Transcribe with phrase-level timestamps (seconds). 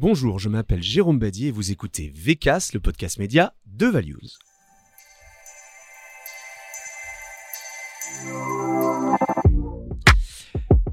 [0.00, 4.16] Bonjour, je m'appelle Jérôme Badier et vous écoutez VCAS, le podcast média de Values.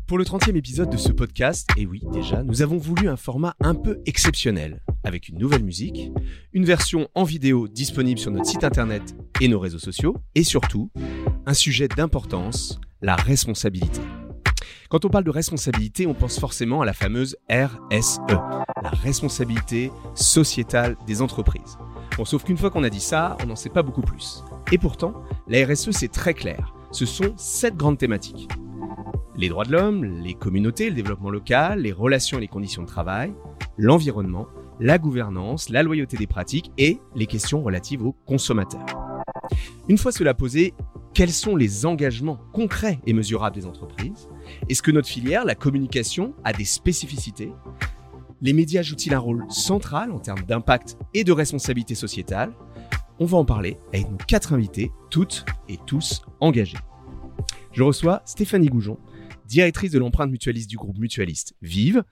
[0.07, 3.55] Pour le 30e épisode de ce podcast, et oui déjà, nous avons voulu un format
[3.62, 6.12] un peu exceptionnel, avec une nouvelle musique,
[6.52, 10.92] une version en vidéo disponible sur notre site internet et nos réseaux sociaux, et surtout,
[11.46, 14.02] un sujet d'importance, la responsabilité.
[14.89, 20.95] Quand on parle de responsabilité, on pense forcément à la fameuse RSE, la responsabilité sociétale
[21.05, 21.78] des entreprises.
[22.18, 24.43] Bon, sauf qu'une fois qu'on a dit ça, on n'en sait pas beaucoup plus.
[24.71, 25.14] Et pourtant,
[25.47, 26.73] la RSE, c'est très clair.
[26.92, 28.47] Ce sont sept grandes thématiques
[29.37, 32.88] les droits de l'homme, les communautés, le développement local, les relations et les conditions de
[32.88, 33.33] travail,
[33.78, 34.47] l'environnement,
[34.80, 39.06] la gouvernance, la loyauté des pratiques et les questions relatives aux consommateurs.
[39.89, 40.73] Une fois cela posé,
[41.14, 44.28] quels sont les engagements concrets et mesurables des entreprises?
[44.70, 47.52] Est-ce que notre filière, la communication, a des spécificités?
[48.42, 52.53] Les médias jouent-ils un rôle central en termes d'impact et de responsabilité sociétale?
[53.20, 56.78] On va en parler avec nos quatre invités, toutes et tous engagés.
[57.72, 59.00] Je reçois Stéphanie Goujon,
[59.48, 62.03] directrice de l'empreinte mutualiste du groupe mutualiste Vive.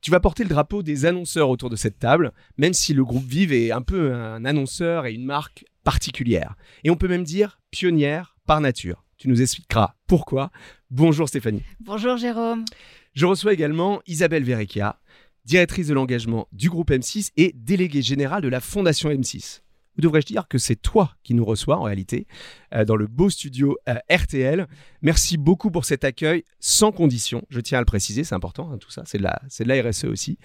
[0.00, 3.24] Tu vas porter le drapeau des annonceurs autour de cette table, même si le groupe
[3.24, 6.54] Vive est un peu un annonceur et une marque particulière.
[6.84, 9.06] Et on peut même dire pionnière par nature.
[9.16, 10.50] Tu nous expliqueras pourquoi.
[10.90, 11.62] Bonjour Stéphanie.
[11.80, 12.66] Bonjour Jérôme.
[13.14, 15.00] Je reçois également Isabelle Verrecchia,
[15.46, 19.62] directrice de l'engagement du groupe M6 et déléguée générale de la Fondation M6
[19.98, 22.26] ou devrais-je dire que c'est toi qui nous reçois en réalité
[22.72, 24.68] euh, dans le beau studio euh, RTL.
[25.02, 27.44] Merci beaucoup pour cet accueil sans condition.
[27.50, 29.82] Je tiens à le préciser, c'est important hein, tout ça, c'est de, la, de la
[29.82, 30.38] RSE aussi.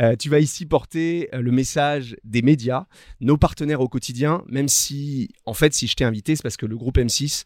[0.00, 2.86] Euh, tu vas ici porter le message des médias,
[3.20, 6.66] nos partenaires au quotidien, même si en fait si je t'ai invité, c'est parce que
[6.66, 7.44] le groupe M6,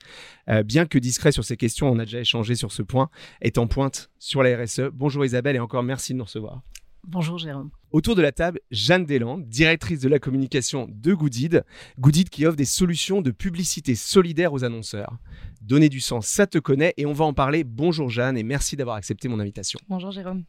[0.64, 3.66] bien que discret sur ces questions, on a déjà échangé sur ce point, est en
[3.66, 4.82] pointe sur la RSE.
[4.92, 6.62] Bonjour Isabelle et encore merci de nous recevoir.
[7.06, 7.70] Bonjour Jérôme.
[7.90, 11.64] Autour de la table, Jeanne Deslandes, directrice de la communication de Goodid.
[11.98, 15.16] Goodid qui offre des solutions de publicité solidaire aux annonceurs.
[15.62, 17.64] Donner du sens, ça te connaît et on va en parler.
[17.64, 19.78] Bonjour Jeanne et merci d'avoir accepté mon invitation.
[19.88, 20.44] Bonjour Jérôme.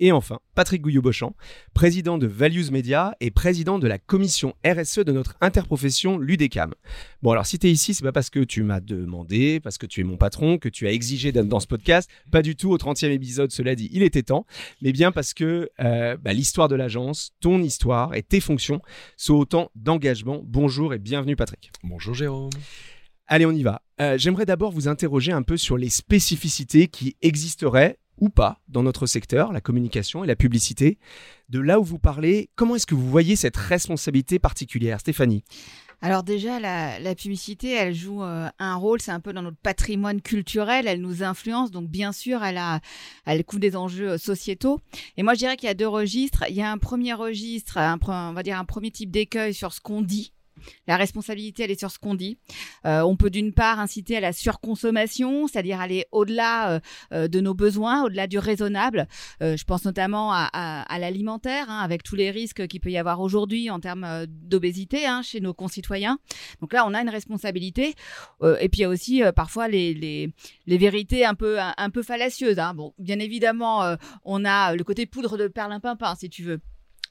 [0.00, 1.34] Et enfin, Patrick Gouillot-Beauchamp,
[1.74, 6.72] président de Values Media et président de la commission RSE de notre interprofession l'UDECAM.
[7.22, 9.86] Bon, alors si tu es ici, c'est pas parce que tu m'as demandé, parce que
[9.86, 12.08] tu es mon patron, que tu as exigé d'être dans ce podcast.
[12.30, 14.46] Pas du tout, au 30e épisode, cela dit, il était temps.
[14.82, 18.80] Mais bien parce que euh, bah, l'histoire de l'agence, ton histoire et tes fonctions
[19.16, 20.42] sont autant d'engagement.
[20.44, 21.72] Bonjour et bienvenue, Patrick.
[21.82, 22.50] Bonjour, Jérôme.
[23.26, 23.82] Allez, on y va.
[24.00, 28.82] Euh, j'aimerais d'abord vous interroger un peu sur les spécificités qui existeraient ou pas dans
[28.82, 30.98] notre secteur, la communication et la publicité.
[31.48, 35.00] De là où vous parlez, comment est-ce que vous voyez cette responsabilité particulière?
[35.00, 35.44] Stéphanie
[36.00, 40.22] alors déjà, la, publicité, elle joue euh, un rôle, c'est un peu dans notre patrimoine
[40.22, 42.80] culturel, elle nous influence, donc bien sûr, elle, a,
[43.26, 44.78] elle couvre des enjeux euh, sociétaux.
[45.16, 46.44] Et moi, je dirais qu'il y a deux registres.
[46.48, 49.80] Il y a un premier registre, on va dire un premier type d'écueil sur ce
[49.80, 50.32] qu'on dit,
[50.86, 52.38] la responsabilité, elle est sur ce qu'on dit.
[52.86, 56.80] Euh, on peut d'une part inciter à la surconsommation, c'est-à-dire aller au-delà euh,
[57.12, 59.08] euh, de nos besoins, au-delà du raisonnable.
[59.40, 63.70] je pense notamment à, l'alimentaire, hein, avec tous les risques qu'il peut y avoir aujourd'hui
[63.70, 66.18] en termes d'obésité hein, chez nos concitoyens.
[66.60, 67.94] Donc là, on a une responsabilité.
[68.60, 70.32] et puis il y a aussi parfois les,
[70.66, 72.58] vérités un peu, un, peu fallacieuses.
[72.58, 72.74] Hein.
[72.74, 76.60] Bon, bien évidemment, on a le côté poudre de perlimpinpin, si tu veux.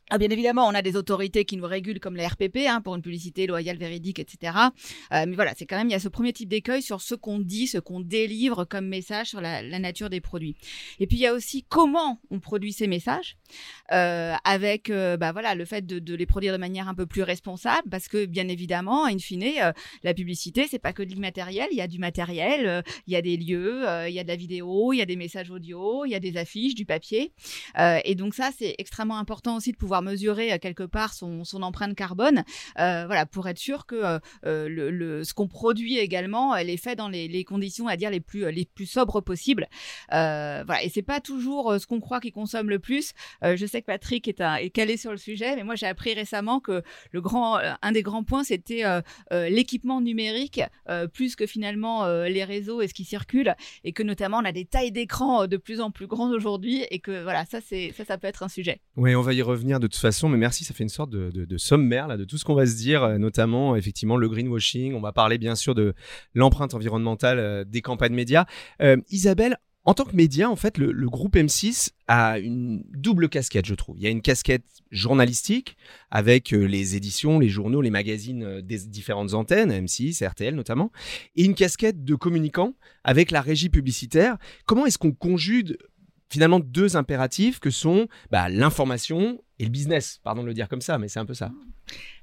[0.09, 2.95] Ah, bien évidemment, on a des autorités qui nous régulent comme la RPP hein, pour
[2.95, 4.53] une publicité loyale, véridique, etc.
[5.11, 7.13] Euh, mais voilà, c'est quand même il y a ce premier type d'écueil sur ce
[7.13, 10.55] qu'on dit, ce qu'on délivre comme message sur la, nature des produits.
[11.01, 13.35] Et puis il y a aussi comment on produit ces messages,
[13.91, 17.23] euh, avec euh, bah voilà le fait de, les produire de manière un peu plus
[17.23, 19.43] responsable, parce que bien évidemment, in fine,
[20.03, 23.21] la publicité c'est pas que de l'immatériel, il y a du matériel, il y a
[23.21, 26.11] des lieux, il y a de la vidéo, il y a des messages audio, il
[26.11, 27.33] y a des affiches, du papier,
[27.77, 31.95] et donc ça c'est extrêmement important aussi de pouvoir mesurer euh, quelque part son, empreinte
[31.95, 32.43] carbone,
[32.79, 37.09] euh, voilà, pour être sûr que euh, ce qu'on produit également, elle est fait dans
[37.09, 39.67] les, conditions, à dire les plus les sobres possibles.
[40.09, 43.13] voilà, et c'est pas toujours ce qu'on croit qui consomme le plus.
[43.43, 46.83] je sais que Patrick est, calé sur le sujet, mais moi j'ai appris récemment que
[47.11, 48.83] le grand, un des grands points, c'était
[49.31, 50.61] l'équipement numérique
[51.13, 54.65] plus que finalement les réseaux et ce qui circule, et que notamment on a des
[54.65, 58.27] tailles d'écran de plus en plus grandes aujourd'hui, et que voilà, ça ça, ça peut
[58.27, 58.81] être un sujet.
[58.95, 61.09] Oui, on va y revenir de de toute façon, mais merci, ça fait une sorte
[61.09, 64.93] de, sommaire là, de tout ce qu'on va se dire, euh, notamment effectivement le greenwashing.
[64.93, 65.93] On va parler bien sûr de
[66.33, 68.45] l'empreinte environnementale euh, des campagnes médias.
[68.81, 73.65] Euh, Isabelle, en tant que média, en fait, le, groupe M6 a une double casquette,
[73.65, 73.97] je trouve.
[73.97, 75.77] Il y a une casquette journalistique
[76.11, 80.91] avec les éditions, les journaux, les magazines des différentes antennes, M6, RTL notamment,
[81.37, 82.73] et une casquette de communicant
[83.05, 84.35] avec la régie publicitaire.
[84.65, 85.77] Comment est-ce qu'on conjugue
[86.29, 90.19] finalement deux impératifs que sont bah, l'information et le business.
[90.23, 91.51] Pardon de le dire comme ça, mais c'est un peu ça.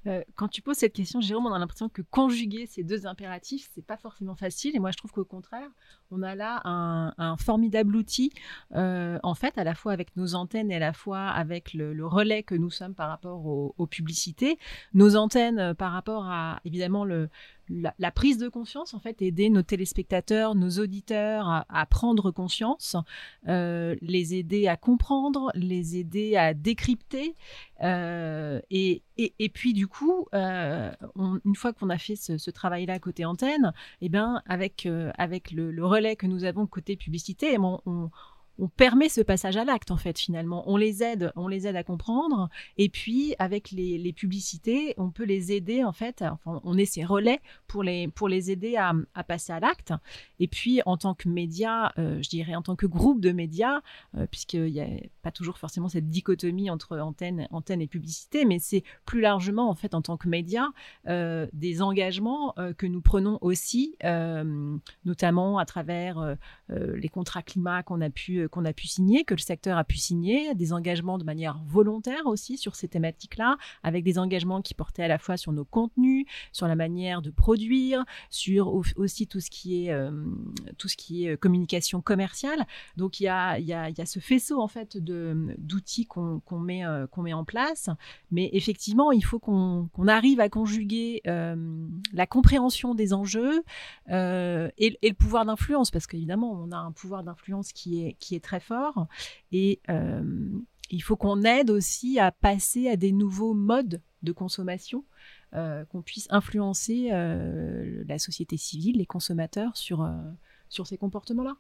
[0.06, 3.70] Euh, quand tu poses cette question, Jérôme, on a l'impression que conjuguer ces deux impératifs,
[3.74, 4.76] c'est pas forcément facile.
[4.76, 5.68] Et moi, je trouve qu'au contraire,
[6.10, 8.30] on a là un, formidable outil,
[8.74, 12.06] euh, en fait, à la fois avec nos antennes et à la fois avec le,
[12.06, 14.58] relais que nous sommes par rapport aux, publicités.
[14.92, 19.62] Nos antennes euh, par rapport à, évidemment, la, prise de conscience, en fait, aider nos
[19.62, 22.96] téléspectateurs, nos auditeurs à, prendre conscience,
[23.46, 27.23] les aider à comprendre, les aider à décrypter.
[27.80, 30.90] Et, et, puis, du coup, euh,
[31.44, 35.12] une fois qu'on a fait ce, travail-là côté antenne, eh ben, avec, euh,
[35.52, 38.10] le, relais que nous avons côté publicité, on, on
[38.76, 40.64] permet ce passage à l'acte en fait finalement.
[40.66, 42.48] On les aide, on les aide à comprendre
[42.78, 46.22] et puis avec les, publicités, on peut les aider en fait.
[46.22, 49.92] Enfin, on est ces relais pour les pour les aider à, passer à l'acte.
[50.38, 53.80] Et puis en tant que média, euh, je dirais en tant que groupe de médias,
[54.16, 54.88] euh, puisqu'il n'y a
[55.22, 59.74] pas toujours forcément cette dichotomie entre antenne, antenne et publicité, mais c'est plus largement en
[59.74, 60.68] fait en tant que média
[61.08, 63.96] euh, des engagements que nous prenons aussi,
[65.04, 66.36] notamment à travers
[66.68, 69.84] les contrats climat qu'on a pu euh, qu'on a pu signer, que le secteur a
[69.84, 74.74] pu signer, des engagements de manière volontaire aussi sur ces thématiques-là, avec des engagements qui
[74.74, 79.40] portaient à la fois sur nos contenus, sur la manière de produire, sur aussi tout
[79.40, 80.10] ce qui est euh,
[80.78, 82.66] tout ce qui est euh, communication commerciale.
[82.96, 86.82] Donc il y a, y, a, y a ce faisceau en fait d'outils qu'on met
[87.10, 87.90] qu'on met en place,
[88.30, 93.62] mais effectivement il faut qu'on arrive à conjuguer la compréhension des enjeux
[94.08, 98.60] et, le pouvoir d'influence, parce qu'évidemment on a un pouvoir d'influence qui est est très
[98.60, 99.06] fort.
[99.52, 100.22] Et euh,
[100.90, 105.04] il faut qu'on aide aussi à passer à des nouveaux modes de consommation,
[105.54, 110.08] euh, qu'on puisse influencer euh, la société civile, les consommateurs sur,
[110.68, 111.56] sur ces comportements-là.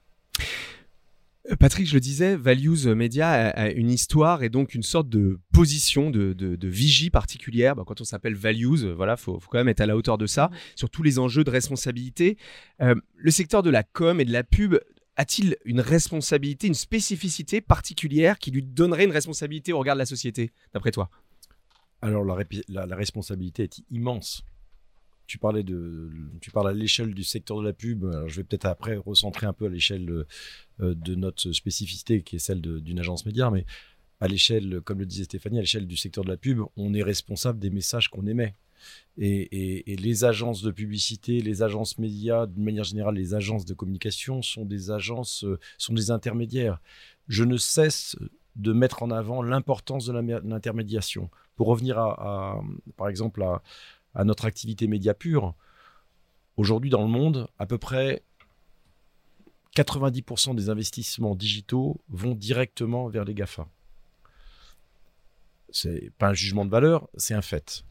[1.60, 6.10] Patrick, je le disais, Values Media a, une histoire et donc une sorte de position,
[6.10, 7.76] de, de, vigie particulière.
[7.76, 10.26] Bah, quand on s'appelle Values, voilà, faut, faut, quand même être à la hauteur de
[10.26, 12.38] ça, sur tous les enjeux de responsabilité.
[12.78, 14.76] le secteur de la com et de la pub
[15.16, 20.06] a-t-il une responsabilité, une spécificité particulière qui lui donnerait une responsabilité au regard de la
[20.06, 21.10] société, d'après toi?
[22.02, 24.44] Alors la, responsabilité est immense.
[25.26, 28.04] Tu parlais de, tu parles à l'échelle du secteur de la pub.
[28.26, 30.26] je vais peut-être après recentrer un peu à l'échelle de,
[30.80, 33.64] euh, de, notre spécificité, qui est celle d'une agence média, mais
[34.20, 37.02] à l'échelle, comme le disait Stéphanie, à l'échelle du secteur de la pub, on est
[37.02, 38.54] responsable des messages qu'on émet.
[39.16, 44.42] Et, les agences de publicité, les agences médias, d'une manière générale, les agences de communication
[44.42, 46.80] sont des agences, euh, sont des intermédiaires.
[47.28, 48.16] Je ne cesse
[48.56, 51.30] de mettre en avant l'importance de l'intermédiation.
[51.56, 52.60] Pour revenir à,
[52.96, 55.54] par exemple, à, notre activité média pure,
[56.56, 58.22] aujourd'hui dans le monde, à peu près
[59.76, 63.68] 90% des investissements digitaux vont directement vers les GAFA.
[65.70, 67.84] C'est pas un jugement de valeur, c'est un fait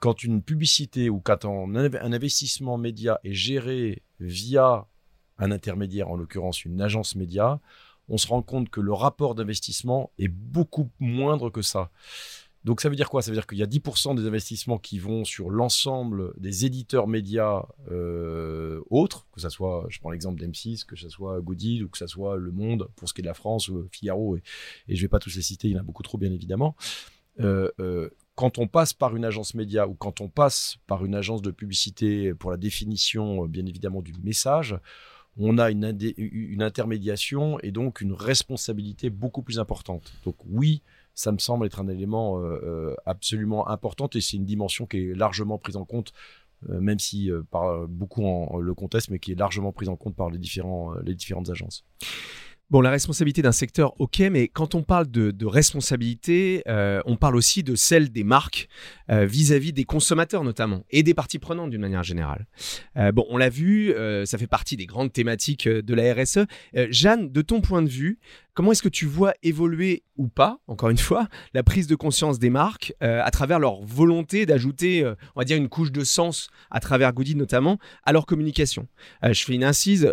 [0.00, 4.86] quand une publicité ou quand un, investissement média est géré via
[5.38, 7.60] un intermédiaire, en l'occurrence une agence média,
[8.08, 11.90] on se rend compte que le rapport d'investissement est beaucoup moindre que ça.
[12.64, 13.22] Donc ça veut dire quoi?
[13.22, 17.08] Ça veut dire qu'il y a 10% des investissements qui vont sur l'ensemble des éditeurs
[17.08, 21.88] médias euh, autres, que ce soit, je prends l'exemple d'M6, que ce soit Goodil ou
[21.88, 24.42] que ce soit Le Monde pour ce qui est de la France, ou Figaro, et,
[24.86, 26.76] je ne vais pas tous les citer, il y en a beaucoup trop bien évidemment.
[27.40, 31.14] Euh, euh, quand on passe par une agence média ou quand on passe par une
[31.14, 34.76] agence de publicité pour la définition, euh, bien évidemment, du message,
[35.38, 35.84] on a une,
[36.62, 40.12] intermédiation et donc une responsabilité beaucoup plus importante.
[40.24, 40.82] Donc oui,
[41.14, 42.42] ça me semble être un élément
[43.06, 46.12] absolument important et c'est une dimension qui est largement prise en compte,
[46.68, 48.22] même si par beaucoup
[48.60, 51.82] le contestent, mais qui est largement prise en compte par les différentes agences.
[52.72, 57.36] Bon, la responsabilité d'un secteur, ok, mais quand on parle de, responsabilité, euh, on parle
[57.36, 58.66] aussi de celle des marques
[59.10, 62.46] euh, vis-à-vis des consommateurs notamment et des parties prenantes d'une manière générale.
[62.96, 63.92] Euh, bon, on l'a vu,
[64.24, 66.46] ça fait partie des grandes thématiques de la RSE.
[66.88, 68.18] Jeanne, de ton point de vue,
[68.54, 72.38] Comment est-ce que tu vois évoluer ou pas, encore une fois, la prise de conscience
[72.38, 76.04] des marques euh, à travers leur volonté d'ajouter, euh, on va dire, une couche de
[76.04, 78.88] sens à travers Goody notamment à leur communication?
[79.24, 80.12] Euh, Je fais une incise.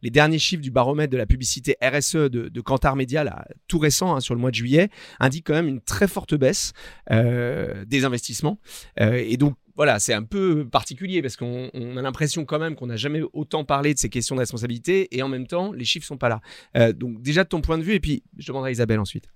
[0.00, 4.16] les derniers chiffres du baromètre de la publicité RSE de, de Kantar Media, tout récent,
[4.16, 4.88] hein, sur le mois de juillet,
[5.20, 6.72] indiquent quand même une très forte baisse
[7.10, 8.58] des investissements.
[8.98, 12.96] et donc, voilà, c'est un peu particulier parce qu'on a l'impression quand même qu'on n'a
[12.96, 16.18] jamais autant parlé de ces questions de responsabilité et en même temps, les chiffres sont
[16.18, 16.40] pas là.
[16.76, 19.28] Euh, donc déjà de ton point de vue, et puis je demanderai à Isabelle ensuite.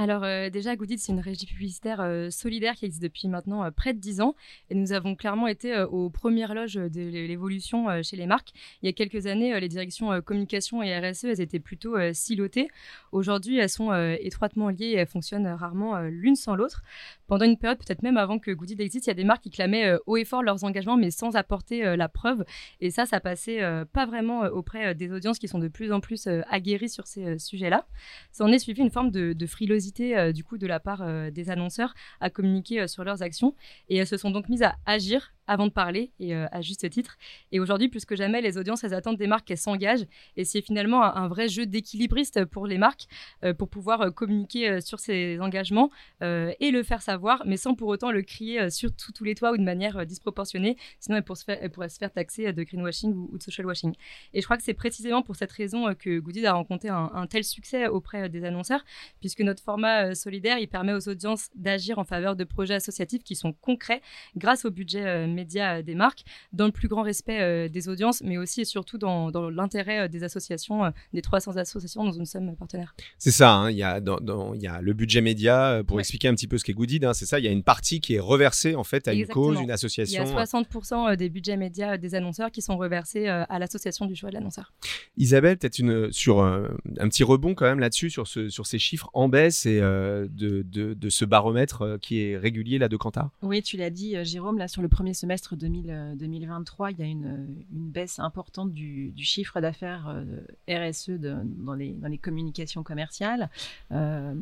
[0.00, 3.72] Alors euh, déjà, Goodit, c'est une régie publicitaire euh, solidaire qui existe depuis maintenant euh,
[3.72, 4.36] près de 10 ans.
[4.70, 8.50] Et nous avons clairement été aux premières loges de l'évolution chez les marques.
[8.82, 12.68] Il y a quelques années, les directions communication et RSE, elles étaient plutôt silotées.
[13.10, 16.82] Aujourd'hui, elles sont étroitement liées et elles fonctionnent rarement l'une sans l'autre.
[17.26, 19.50] Pendant une période, peut-être même avant que Goodit existe, il y a des marques qui
[19.50, 22.44] clamaient haut et fort leurs engagements, mais sans apporter la preuve.
[22.80, 23.60] Et ça, ça passait
[23.92, 27.86] pas vraiment auprès des audiences qui sont de plus en plus aguerries sur ces sujets-là.
[28.30, 31.02] Ça en est suivi une forme de, de frilosité euh, du coup de la part
[31.02, 33.54] euh, des annonceurs à communiquer euh, sur leurs actions.
[33.88, 36.88] Et elles se sont donc mises à agir avant de parler et euh, à juste
[36.90, 37.16] titre.
[37.50, 40.06] Et aujourd'hui, plus que jamais, les audiences, elles attendent des marques qu'elles s'engagent.
[40.36, 43.06] Et c'est finalement un, vrai jeu d'équilibriste pour les marques
[43.44, 45.90] euh, pour pouvoir euh, communiquer sur ces engagements
[46.20, 49.56] et le faire savoir, mais sans pour autant le crier sur tous les toits ou
[49.56, 50.76] de manière disproportionnée.
[51.00, 53.94] Sinon, elles, pourraient se faire, pourrait se faire taxer de greenwashing ou, de social washing.
[54.34, 57.44] Et je crois que c'est précisément pour cette raison que Goodid a rencontré un, tel
[57.44, 58.84] succès auprès des annonceurs,
[59.20, 63.34] puisque notre format solidaire, il permet aux audiences d'agir en faveur de projets associatifs qui
[63.34, 64.02] sont concrets
[64.36, 68.22] grâce au budget médias euh, des marques, dans le plus grand respect euh, des audiences,
[68.22, 72.56] mais aussi et surtout dans, l'intérêt euh, des associations, des 300 associations dont nous sommes
[72.56, 72.94] partenaires.
[73.18, 76.28] C'est ça, hein, il, y a dans, il y a le budget média, pour expliquer
[76.28, 78.14] un petit peu ce qu'est Goodid, hein, c'est ça, il y a une partie qui
[78.14, 80.24] est reversée en fait à une cause, une association.
[80.24, 84.16] Il y a 60% des budgets médias des annonceurs qui sont reversés à l'association du
[84.16, 84.72] choix de l'annonceur.
[85.16, 86.68] Isabelle, peut-être une, sur un,
[87.08, 90.94] petit rebond quand même là-dessus, sur, ce, sur ces chiffres en baisse et de, de,
[90.94, 93.30] de, ce baromètre qui est régulier là de Kantar?
[93.42, 97.06] Oui, tu l'as dit, Jérôme, là sur le premier semestre 2023, euh, il y a
[97.06, 103.50] une, baisse importante du, chiffre d'affaires euh, RSE dans, les, dans les communications commerciales.
[103.92, 104.34] Euh,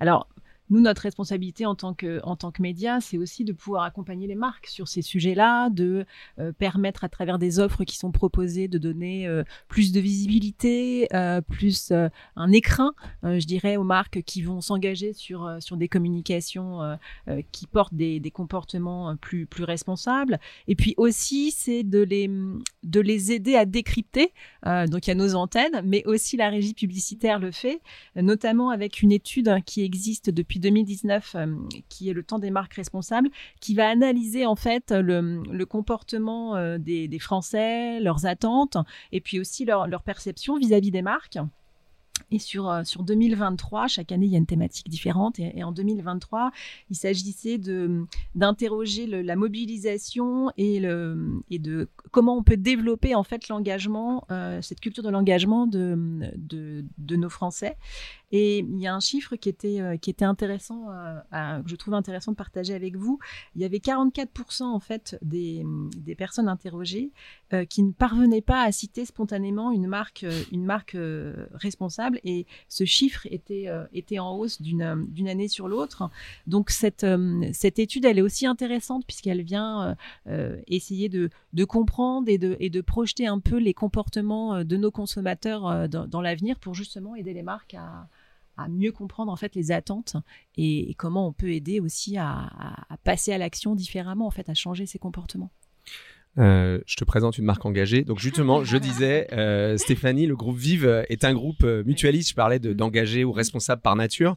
[0.00, 0.28] alors,
[0.70, 4.26] nous, notre responsabilité en tant que, en tant que média, c'est aussi de pouvoir accompagner
[4.26, 6.04] les marques sur ces sujets-là, de
[6.38, 11.08] euh, permettre à travers des offres qui sont proposées de donner euh, plus de visibilité,
[11.14, 11.92] euh, plus
[12.36, 12.92] un écrin,
[13.22, 16.98] je dirais, aux marques qui vont s'engager sur, sur des communications
[17.52, 20.38] qui portent des, des, comportements plus, plus responsables.
[20.68, 22.30] Et puis aussi, c'est de les,
[22.82, 24.32] de les aider à décrypter.
[24.64, 27.80] donc, il y a nos antennes, mais aussi la régie publicitaire le fait,
[28.16, 31.46] notamment avec une étude qui existe depuis 2019, euh,
[31.88, 36.78] qui est le temps des marques responsables, qui va analyser en fait le, comportement euh,
[36.78, 38.76] des, Français, leurs attentes,
[39.12, 41.38] et puis aussi leur, perception vis-à-vis des marques.
[42.30, 45.38] Et sur, euh, sur 2023, chaque année, il y a une thématique différente.
[45.38, 46.50] Et, en 2023,
[46.90, 47.58] il s'agissait
[48.34, 54.26] d'interroger la mobilisation et, le, et de comment on peut développer en fait l'engagement,
[54.62, 55.96] cette culture de l'engagement de,
[56.36, 57.76] de, de, nos Français.
[58.32, 61.76] Et il y a un chiffre qui était, euh, qui était intéressant, euh, que je
[61.76, 63.20] trouve intéressant de partager avec vous.
[63.54, 65.64] Il y avait 44% en fait des,
[65.96, 67.12] des personnes interrogées
[67.52, 70.96] euh, qui ne parvenaient pas à citer spontanément une marque, une marque
[71.52, 72.20] responsable.
[72.24, 76.10] Et ce chiffre était, était en hausse d'une, année sur l'autre.
[76.46, 77.06] Donc cette,
[77.52, 79.96] cette étude, elle est aussi intéressante puisqu'elle vient
[80.66, 84.90] essayer de, de comprendre et de, et de projeter un peu les comportements de nos
[84.90, 88.08] consommateurs dans l'avenir pour justement aider les marques à,
[88.56, 90.16] à mieux comprendre en fait les attentes
[90.56, 92.50] et, comment on peut aider aussi à,
[93.04, 95.50] passer à l'action différemment en fait à changer ses comportements.
[96.38, 98.04] Euh, je te présente une marque engagée.
[98.04, 102.30] Donc justement, je disais, euh, Stéphanie, le groupe Vive est un groupe euh, mutualiste.
[102.30, 104.36] Je parlais d'engagé ou responsable par nature.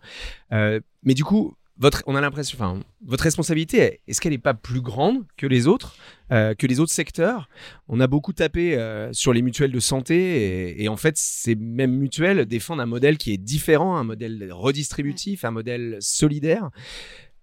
[0.51, 4.81] mais du coup, votre, on a l'impression, enfin, votre responsabilité, est-ce qu'elle n'est pas plus
[4.81, 5.95] grande que les autres,
[6.31, 7.49] euh, que les autres secteurs
[7.87, 11.95] On a beaucoup tapé euh, sur les mutuelles de santé et, en fait, ces mêmes
[11.95, 16.69] mutuelles défendent un modèle qui est différent, un modèle redistributif, un modèle solidaire.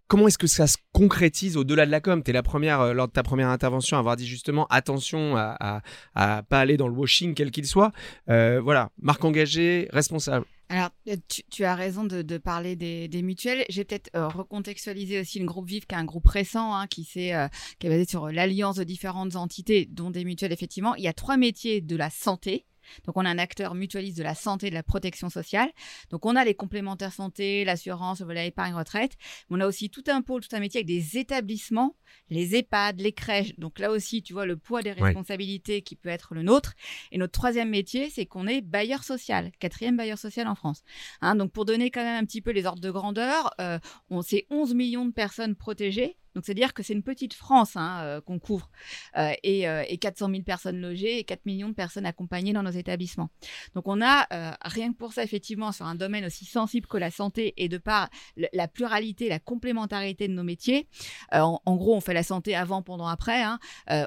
[0.09, 2.23] Comment est-ce que ça se concrétise au-delà de la com?
[2.23, 5.37] Tu es la première, euh, lors de ta première intervention, à avoir dit justement attention
[5.37, 5.83] à,
[6.15, 7.93] à, pas aller dans le washing, quel qu'il soit.
[8.27, 10.47] voilà, marque engagée, responsable.
[10.69, 11.17] Alors, euh,
[11.51, 13.65] tu, as raison de, parler des, mutuelles.
[13.69, 17.07] J'ai peut-être euh, recontextualisé aussi le groupe VIF, qui est un groupe récent, hein, qui,
[17.33, 20.95] euh, qui est basé sur l'alliance de différentes entités, dont des mutuelles, effectivement.
[20.97, 22.67] Il y a trois métiers de la santé
[23.05, 25.71] donc on a un acteur mutualiste de la santé et de la protection sociale.
[26.11, 29.17] Donc on a les complémentaires santé, l'assurance, le volet épargne retraite.
[29.51, 31.97] on a aussi tout un pôle, tout un métier avec des établissements,
[32.31, 33.57] les EHPAD, les crèches.
[33.59, 36.75] Donc là aussi, tu vois le poids des responsabilités qui peut être le nôtre.
[37.13, 40.83] Et notre troisième métier, c'est qu'on est bailleur social, quatrième bailleur social en France.
[41.21, 43.79] Hein, donc pour donner quand même un petit peu les ordres de grandeur, euh,
[44.11, 48.01] on c'est 11 millions de personnes protégées Donc, c'est-à-dire que c'est une petite France hein,
[48.03, 48.71] euh, qu'on couvre
[49.17, 52.71] euh, et, et, 400 000 personnes logées et 4 millions de personnes accompagnées dans nos
[52.71, 53.31] établissements.
[53.75, 54.27] Donc, on a,
[54.63, 57.79] rien que pour ça, effectivement, sur un domaine aussi sensible que la santé et de
[57.79, 58.11] par
[58.53, 60.89] la pluralité, la complémentarité de nos métiers,
[61.33, 63.59] en, gros, on fait la santé avant, pendant, après, hein,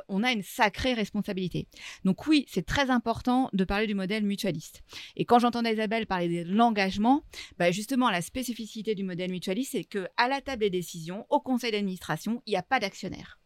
[0.08, 1.68] on a une sacrée responsabilité.
[2.06, 4.84] Donc, oui, c'est très important de parler du modèle mutualiste.
[5.16, 7.24] Et quand j'entendais Isabelle parler de l'engagement,
[7.58, 11.72] bah, justement, la spécificité du modèle mutualiste, c'est qu'à la table des décisions, au conseil
[11.72, 13.40] d'administration, il n'y a pas d'actionnaire.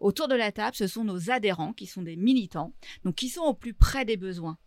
[0.00, 2.72] Autour de la table, ce sont nos adhérents qui sont des militants,
[3.04, 4.58] donc qui sont au plus près des besoins.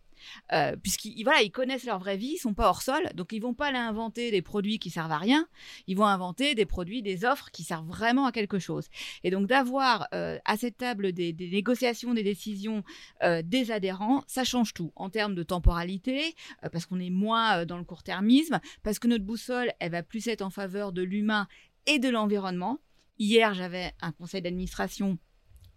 [0.52, 3.40] Euh, puisqu'ils voilà, ils connaissent leur vraie vie, ils sont pas hors sol, donc ils
[3.40, 5.46] vont pas aller inventer des produits qui servent à rien,
[5.86, 8.88] ils vont inventer des produits, des offres qui servent vraiment à quelque chose.
[9.22, 12.84] Et donc d'avoir euh, à cette table des, négociations, des décisions
[13.22, 16.34] euh, des adhérents, ça change tout en termes de temporalité,
[16.72, 20.42] parce qu'on est moins dans le court-termisme, parce que notre boussole, elle va plus être
[20.42, 21.48] en faveur de l'humain
[21.86, 22.78] et de l'environnement.
[23.18, 25.18] Hier, j'avais un conseil d'administration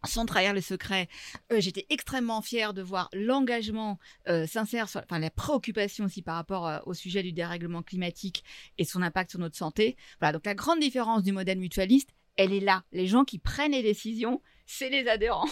[0.06, 1.08] sans trahir le secret,
[1.51, 6.67] euh, j'étais extrêmement fière de voir l'engagement euh, sincère, enfin la préoccupation aussi par rapport
[6.67, 8.44] euh, au sujet du dérèglement climatique
[8.77, 9.98] et son impact sur notre santé.
[10.20, 12.84] Voilà, donc la grande différence du modèle mutualiste, elle est là.
[12.91, 15.50] Les gens qui prennent les décisions, c'est les adhérents.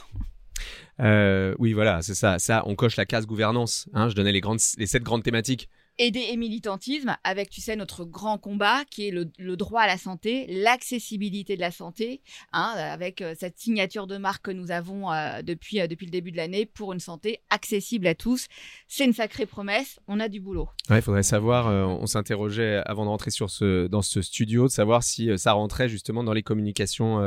[1.60, 2.39] oui, voilà, c'est ça.
[2.39, 3.89] Ça, on coche la case gouvernance.
[3.94, 4.10] Hein.
[4.10, 4.42] je donnais les,
[4.77, 9.12] les sept grandes thématiques aider et militantisme avec, tu sais, notre grand combat qui est
[9.12, 12.22] le, droit à la santé, l'accessibilité de la santé,
[12.52, 16.12] hein, avec euh, cette signature de marque que nous avons euh, depuis, euh, depuis le
[16.12, 18.48] début de l'année pour une santé accessible à tous.
[18.88, 20.68] C'est une sacrée promesse, on a du boulot.
[20.90, 25.04] Il faudrait savoir, on s'interrogeait avant de rentrer sur ce, dans ce studio, de savoir
[25.04, 27.18] si ça rentrait justement dans les communications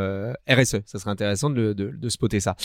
[0.48, 0.80] RSE.
[0.86, 2.56] Ça serait intéressant de, de, de spotter ça.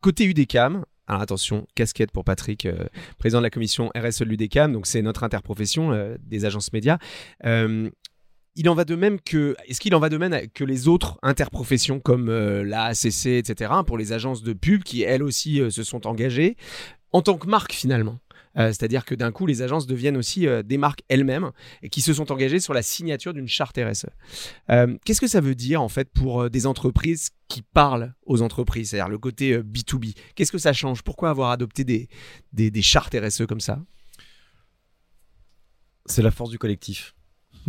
[0.00, 2.86] côté UDECAM, alors attention, casquette pour Patrick, euh,
[3.18, 6.98] président de la commission RSE de l'UDECAM, donc c'est notre interprofession euh, des agences médias.
[7.44, 7.90] Euh,
[8.56, 11.18] il en va de même que, est-ce qu'il en va de même que les autres
[11.22, 16.06] interprofessions comme la ACC, etc., pour les agences de pub qui elles aussi se sont
[16.06, 16.56] engagées
[17.10, 18.20] en tant que marque finalement?
[18.56, 21.50] Euh, c'est-à-dire que d'un coup, les agences deviennent aussi euh, des marques elles-mêmes
[21.82, 24.06] et qui se sont engagées sur la signature d'une charte RSE.
[24.70, 28.90] Euh, qu'est-ce que ça veut dire en fait pour des entreprises qui parlent aux entreprises,
[28.90, 31.02] c'est-à-dire le côté B2B Qu'est-ce que ça change?
[31.02, 32.08] Pourquoi avoir adopté des,
[32.52, 33.80] des, des chartes RSE comme ça?
[36.06, 37.13] C'est la force du collectif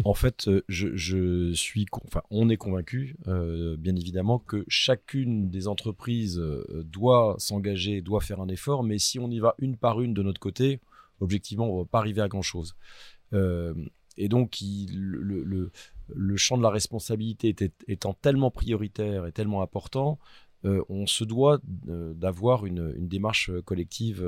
[0.04, 5.68] en fait, euh, je, suis, enfin, on est convaincu, euh, bien évidemment, que chacune des
[5.68, 10.02] entreprises euh, doit s'engager, doit faire un effort, mais si on y va une par
[10.02, 10.80] une de notre côté,
[11.22, 12.76] objectivement, on va pas arriver à grand chose.
[14.18, 15.72] et donc, le,
[16.38, 17.56] champ de la responsabilité
[17.88, 20.20] étant tellement prioritaire et tellement important,
[20.64, 24.26] on se doit d'avoir une, démarche collective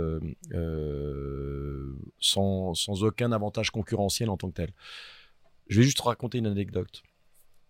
[2.20, 4.74] sans, aucun avantage concurrentiel en tant que tel.
[5.70, 7.04] Je vais juste raconter une anecdote.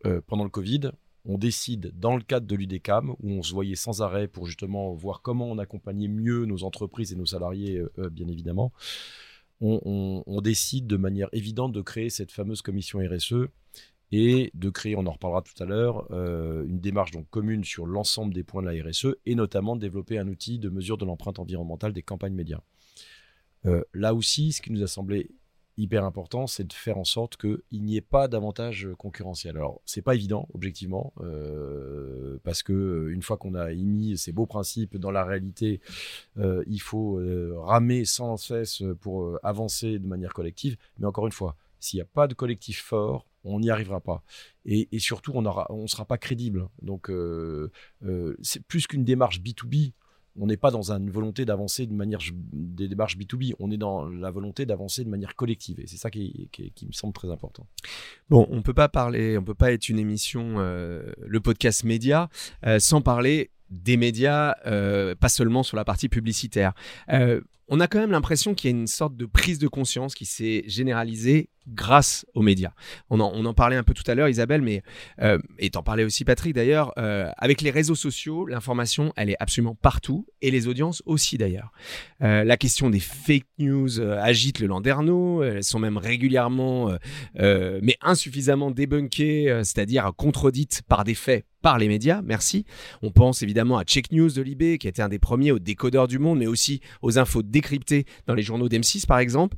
[0.06, 0.92] Euh, pendant le Covid,
[1.26, 4.94] on décide, dans le cadre de l'UDECAM, où on se voyait sans arrêt pour justement
[4.94, 8.72] voir comment on accompagnait mieux nos entreprises et nos salariés, euh, euh, bien évidemment,
[9.60, 13.48] on, décide de manière évidente de créer cette fameuse commission RSE
[14.12, 18.36] et de créer, on en reparlera tout à l'heure, une démarche donc commune sur l'ensemble
[18.36, 21.40] des points de la RSE et notamment de développer un outil de mesure de l'empreinte
[21.40, 22.62] environnementale des campagnes médias.
[23.96, 25.32] là aussi, ce qui nous a semblé
[25.78, 29.56] hyper important, c'est de faire en sorte qu'il n'y ait pas d'avantage concurrentiel.
[29.56, 34.32] Alors, c'est pas évident, objectivement, euh, parce que euh, une fois qu'on a émis ces
[34.32, 35.80] beaux principes dans la réalité,
[36.38, 37.20] euh, il faut
[37.64, 40.78] ramer sans cesse pour avancer de manière collective.
[40.98, 44.24] Mais encore une fois, s'il n'y a pas de collectif fort, on n'y arrivera pas.
[44.66, 46.68] Et, surtout, on ne sera pas crédible.
[46.82, 47.12] Donc,
[48.42, 49.94] c'est plus qu'une démarche B2B
[50.40, 52.20] on n'est pas dans une volonté d'avancer de manière
[52.54, 55.80] des démarches B2B, on est dans la volonté d'avancer de manière collective.
[55.80, 56.50] Et c'est ça qui,
[56.86, 57.68] me semble très important.
[58.30, 62.30] Bon, on peut pas parler, on peut pas être une émission, euh, le podcast média,
[62.66, 66.74] euh, sans parler des médias, euh, pas seulement sur la partie publicitaire
[67.70, 70.26] on a quand même l'impression qu'il y a une sorte de prise de conscience qui
[70.26, 72.72] s'est généralisée grâce aux médias.
[73.10, 74.84] On en, parlait un peu tout à l'heure, Isabelle, mais
[75.22, 76.94] euh, et t'en parlais aussi, Patrick, d'ailleurs.
[76.98, 81.72] Euh, avec les réseaux sociaux, l'information, elle est absolument partout, et les audiences aussi, d'ailleurs.
[82.22, 85.44] Euh, la question des fake news agite le landerneau.
[85.44, 86.92] Elles sont même régulièrement,
[87.36, 92.66] mais insuffisamment débunkées, c'est-à-dire contredites par des faits par les médias, merci.
[93.02, 95.60] On pense évidemment à Check News de Libé, qui a été un des premiers aux
[95.60, 99.58] décodeurs du monde, mais aussi aux infos décryptées dans les journaux d'M6 par exemple.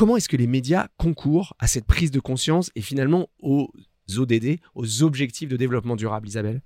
[0.00, 3.70] Comment est-ce que les médias concourent à cette prise de conscience et finalement aux
[4.16, 6.62] ODD, aux objectifs de développement durable, Isabelle?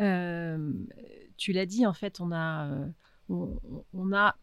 [0.00, 0.72] Euh,
[1.36, 2.86] Tu l'as dit, en fait, on a, euh,
[3.92, 4.36] on, a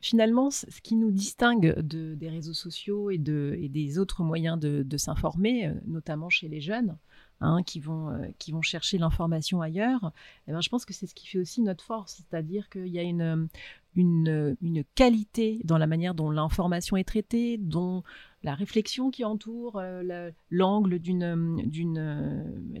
[0.00, 4.58] finalement, ce qui nous distingue de, des réseaux sociaux et, de, et des autres moyens
[4.58, 6.98] de, s'informer, euh, notamment chez les jeunes,
[7.40, 10.10] hein, qui, vont, qui vont chercher l'information ailleurs,
[10.48, 12.98] eh ben, je pense que c'est ce qui fait aussi notre force, c'est-à-dire qu'il y
[12.98, 13.48] a une,
[13.96, 18.02] une, une, qualité dans la manière dont l'information est traitée, dont
[18.42, 21.62] la réflexion qui entoure euh, l'angle d'une,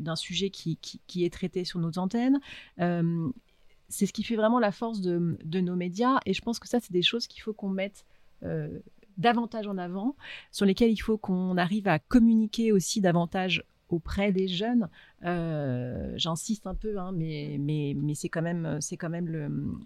[0.00, 2.40] d'un sujet qui, qui, est traité sur nos antennes.
[2.80, 3.28] Euh,
[3.88, 6.18] c'est ce qui fait vraiment la force de, nos médias.
[6.24, 8.06] Et je pense que ça, c'est des choses qu'il faut qu'on mette
[8.44, 8.78] euh,
[9.18, 10.16] davantage en avant,
[10.50, 14.88] sur lesquelles il faut qu'on arrive à communiquer aussi davantage auprès des jeunes.
[15.24, 17.58] Euh, j'insiste un peu, hein, mais,
[18.14, 18.78] c'est quand même,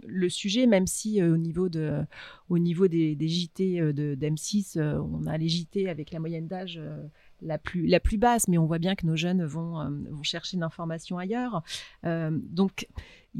[0.06, 2.02] le, sujet, même si euh, au niveau, de,
[2.48, 6.80] au niveau des, JT d'M6, on a les JT avec la moyenne d'âge
[7.44, 11.18] la plus, basse, mais on voit bien que nos jeunes vont, euh, vont chercher l'information
[11.18, 11.62] ailleurs.
[12.04, 12.88] Euh, donc,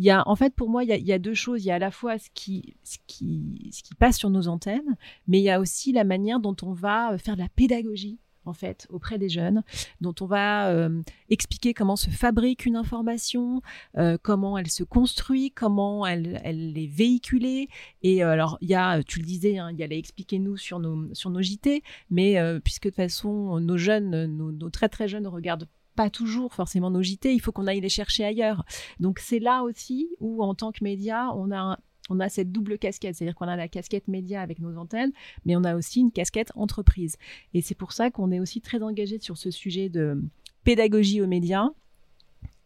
[0.09, 1.65] en fait, pour moi, il y, a, deux choses.
[1.65, 4.97] Il y a à la fois ce, qui, ce qui passe sur nos antennes,
[5.29, 8.53] mais il y a aussi la manière dont on va faire de la pédagogie en
[8.53, 9.63] fait auprès des jeunes,
[10.01, 13.63] dont on va euh, expliquer comment se fabrique une information,
[13.97, 16.41] euh, comment elle se construit, comment elle,
[16.77, 17.69] est véhiculée.
[18.03, 20.39] Et euh, alors il y a, tu le disais, hein, il y a les expliquer
[20.39, 24.71] nous sur nos sur nos JT, mais puisque de toute façon nos jeunes, nos, nos
[24.71, 28.25] très très jeunes regardent pas toujours forcément nos JT, il faut qu'on aille les chercher
[28.25, 28.65] ailleurs.
[29.01, 31.77] Donc c'est là aussi où en tant que média, on a un,
[32.11, 35.13] on a cette double casquette, c'est-à-dire qu'on a la casquette média avec nos antennes,
[35.45, 37.17] mais on a aussi une casquette entreprise.
[37.55, 40.23] Et c'est pour ça qu'on est aussi très engagé sur ce sujet de
[40.65, 41.71] pédagogie aux médias,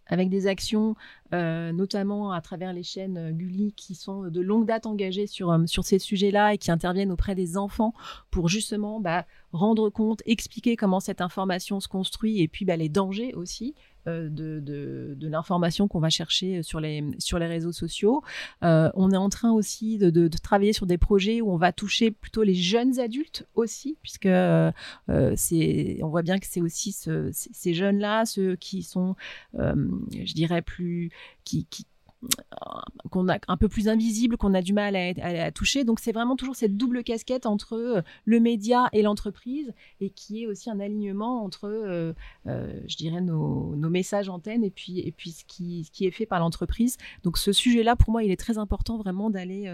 [0.06, 0.96] avec des actions,
[1.34, 5.50] euh, notamment à travers les chaînes euh, Gulli, qui sont de longue date engagées sur,
[5.50, 7.92] euh, sur ces sujets-là et qui interviennent auprès des enfants
[8.30, 12.88] pour justement bah, rendre compte, expliquer comment cette information se construit et puis bah, les
[12.88, 13.74] dangers aussi
[14.06, 18.22] de, de, l'information qu'on va chercher sur les, sur les réseaux sociaux.
[18.62, 22.10] On est en train aussi de, de, travailler sur des projets où on va toucher
[22.10, 24.72] plutôt les jeunes adultes aussi, puisque on
[26.08, 29.14] voit bien que c'est aussi ce, ces jeunes-là, ceux qui sont,
[29.52, 31.10] je dirais, plus...
[31.44, 31.86] qui, qui
[33.10, 35.84] qu'on a un peu plus invisible, qu'on a du mal à, toucher.
[35.84, 40.42] Donc c'est vraiment toujours cette double casquette entre euh, le média et l'entreprise et qui
[40.42, 42.12] est aussi un alignement entre, euh,
[42.46, 46.40] euh, je dirais, nos, messages antennes et puis, et puis ce, qui, est fait par
[46.40, 46.98] l'entreprise.
[47.22, 49.72] Donc ce sujet-là, pour moi, il est très important vraiment d'aller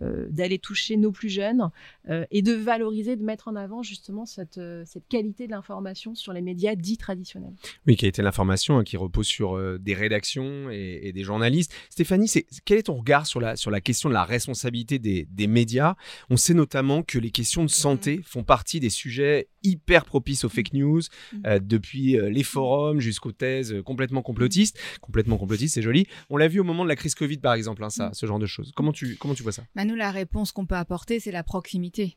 [0.00, 1.70] d'aller toucher nos plus jeunes
[2.08, 6.40] et de valoriser, de mettre en avant justement cette, cette qualité de l'information sur les
[6.40, 7.54] médias dits traditionnels.
[7.86, 12.30] Oui, qualité de l'information hein, qui repose sur des rédactions et des journalistes Stéphanie,
[12.64, 15.94] quel est ton regard sur la, sur la question de la responsabilité des, des médias?
[16.30, 18.22] On sait notamment que les questions de santé mm.
[18.24, 21.38] font partie des sujets hyper propices aux fake news, mm.
[21.46, 24.78] euh, depuis euh, les forums jusqu'aux thèses euh, complètement complotistes.
[25.00, 26.06] Complètement complotistes, c'est joli.
[26.30, 28.14] On l'a vu au moment de la crise Covid, par exemple, hein, ça, mm.
[28.14, 28.72] ce genre de choses.
[28.74, 29.64] Comment tu, comment tu vois ça?
[29.74, 32.16] Bah Nous, la réponse qu'on peut apporter, c'est la proximité.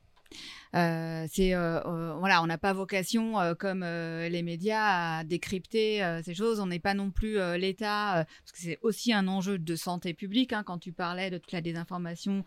[0.76, 6.34] Euh, c'est euh, euh, voilà, on n'a pas vocation comme les médias à décrypter ces
[6.34, 6.60] choses.
[6.60, 10.54] On n'est pas non plus l'État, parce que c'est aussi un enjeu de santé publique.
[10.54, 12.44] Hein, quand tu parlais de toute la désinformation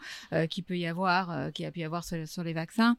[0.49, 2.97] qui peut y avoir, qui a pu y avoir sur, les vaccins.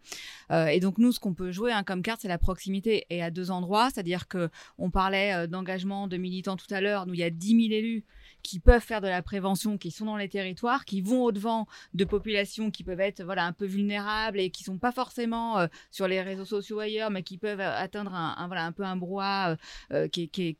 [0.51, 3.05] et donc nous, ce qu'on peut jouer hein, comme carte, c'est la proximité.
[3.09, 7.05] Et à deux endroits, c'est-à-dire que on parlait d'engagement de militants tout à l'heure.
[7.05, 8.03] Nous, il y a 10 000 élus
[8.43, 12.05] qui peuvent faire de la prévention, qui sont dans les territoires, qui vont au-devant de
[12.05, 16.07] populations qui peuvent être voilà un peu vulnérables et qui sont pas forcément euh, sur
[16.07, 19.57] les réseaux sociaux ailleurs, mais qui peuvent euh, atteindre un, voilà un peu un brouhaha
[19.91, 20.57] euh, qui, est, qui,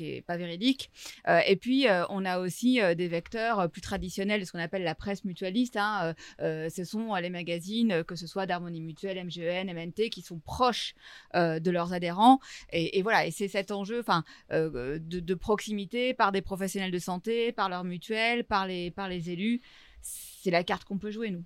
[0.00, 0.90] est pas véridique.
[1.46, 5.24] et puis on a aussi des vecteurs plus traditionnels de ce qu'on appelle la presse
[5.24, 5.76] mutualiste.
[5.76, 10.94] Hein, ce sont les magazines, que ce soit d'Harmonie Mutuelle, MGN, MNT, qui sont proches
[11.34, 12.40] de leurs adhérents.
[12.72, 16.98] Et, et voilà, et c'est cet enjeu, enfin, de, de proximité par des professionnels de
[16.98, 17.07] santé,
[17.56, 19.60] par leur mutuelle, par les, par les élus.
[20.02, 21.44] C'est la carte qu'on peut jouer, nous.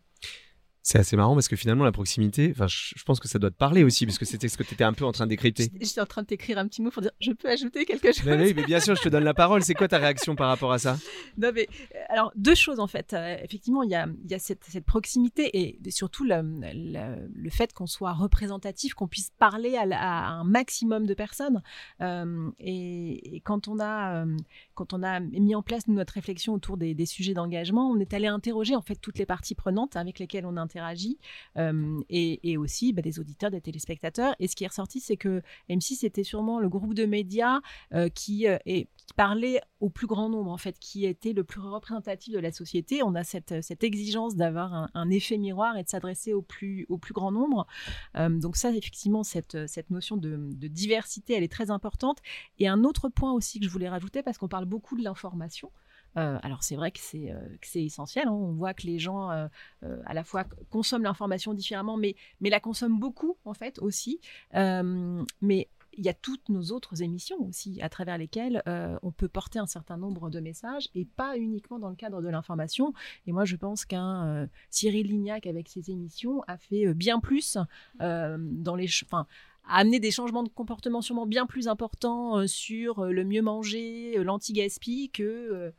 [0.85, 3.57] C'est assez marrant parce que finalement, la proximité, enfin, je, pense que ça doit te
[3.57, 5.53] parler aussi, parce que c'était ce que tu étais un peu en train d'écrire.
[5.57, 8.25] J'étais en train de t'écrire un petit mot pour dire je peux ajouter quelque chose.
[8.27, 9.63] oui, mais bien sûr, je te donne la parole.
[9.63, 10.99] C'est quoi ta réaction par rapport à ça?
[11.39, 13.15] Non, mais euh, alors, deux choses en fait.
[13.15, 14.07] Euh, effectivement, il y a,
[14.39, 21.07] cette, proximité et surtout le, fait qu'on soit représentatif, qu'on puisse parler à, un maximum
[21.07, 21.63] de personnes.
[22.03, 24.27] Euh, et, quand, on a,
[24.75, 28.27] quand on a mis en place notre réflexion autour des, sujets d'engagement, on est allé
[28.27, 31.19] interroger en fait toutes les parties prenantes avec lesquelles on interagit
[31.57, 34.35] euh, et, aussi bah, des auditeurs, des téléspectateurs.
[34.39, 37.61] Et ce qui est ressorti, c'est que M6 c'était sûrement le groupe de médias
[37.95, 38.59] euh, qui, euh,
[39.07, 42.53] qui, parlait au plus grand nombre, en fait, qui était le plus représentatif de la
[42.53, 43.03] société.
[43.03, 47.33] On a cette, cette exigence d'avoir un, effet miroir et de s'adresser au plus, grand
[47.33, 47.67] nombre.
[48.15, 52.19] donc ça, effectivement, cette, cette notion de, diversité, elle est très importante.
[52.59, 55.71] Et un autre point aussi que je voulais rajouter, parce qu'on parle beaucoup de l'information.
[56.15, 58.29] alors c'est vrai que c'est essentiel.
[58.29, 58.33] Hein.
[58.33, 62.99] On voit que les gens à la fois consomment l'information différemment, mais, mais la consomment
[62.99, 64.21] beaucoup en fait aussi.
[64.53, 69.29] mais il y a toutes nos autres émissions aussi, à travers lesquelles euh, on peut
[69.29, 72.95] porter un certain nombre de messages et pas uniquement dans le cadre de l'information.
[73.27, 77.21] Et moi, je pense qu'un euh, Cyril Lignac, avec ses émissions, a fait euh, bien
[77.21, 77.59] plus
[77.99, 78.89] dans les.
[79.05, 79.27] Enfin,
[79.65, 85.11] a amené des changements de comportement sûrement bien plus importants sur le mieux manger, l'anti-gaspi
[85.11, 85.73] que.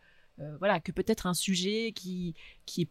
[0.59, 2.33] voilà, que peut-être un sujet qui,
[2.65, 2.89] qui est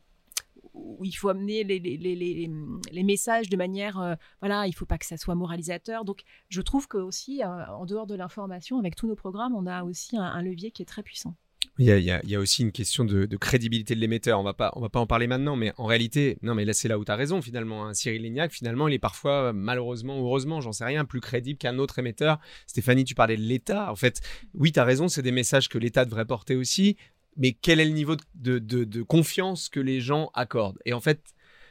[0.75, 5.17] où il faut amener les, messages de manière, euh, voilà, il faut pas que ça
[5.17, 6.05] soit moralisateur.
[6.05, 9.67] Donc, je trouve que aussi, euh, en dehors de l'information, avec tous nos programmes, on
[9.67, 11.37] a aussi un, levier qui est très puissant.
[11.79, 14.39] Il y, a, il y a, aussi une question de, crédibilité de l'émetteur.
[14.41, 16.99] On va va pas en parler maintenant, mais en réalité, non, mais là c'est là
[16.99, 17.87] où tu as raison finalement.
[17.87, 17.95] Hein.
[17.95, 21.79] Cyril Lignac, finalement, il est parfois, malheureusement ou heureusement, j'en sais rien, plus crédible qu'un
[21.79, 22.41] autre émetteur.
[22.67, 23.91] Stéphanie, tu parlais de l'État.
[23.91, 24.21] En fait,
[24.55, 26.97] oui, tu as raison, c'est des messages que l'État devrait porter aussi
[27.37, 30.79] mais quel est le niveau de, confiance que les gens accordent?
[30.85, 31.21] Et en fait,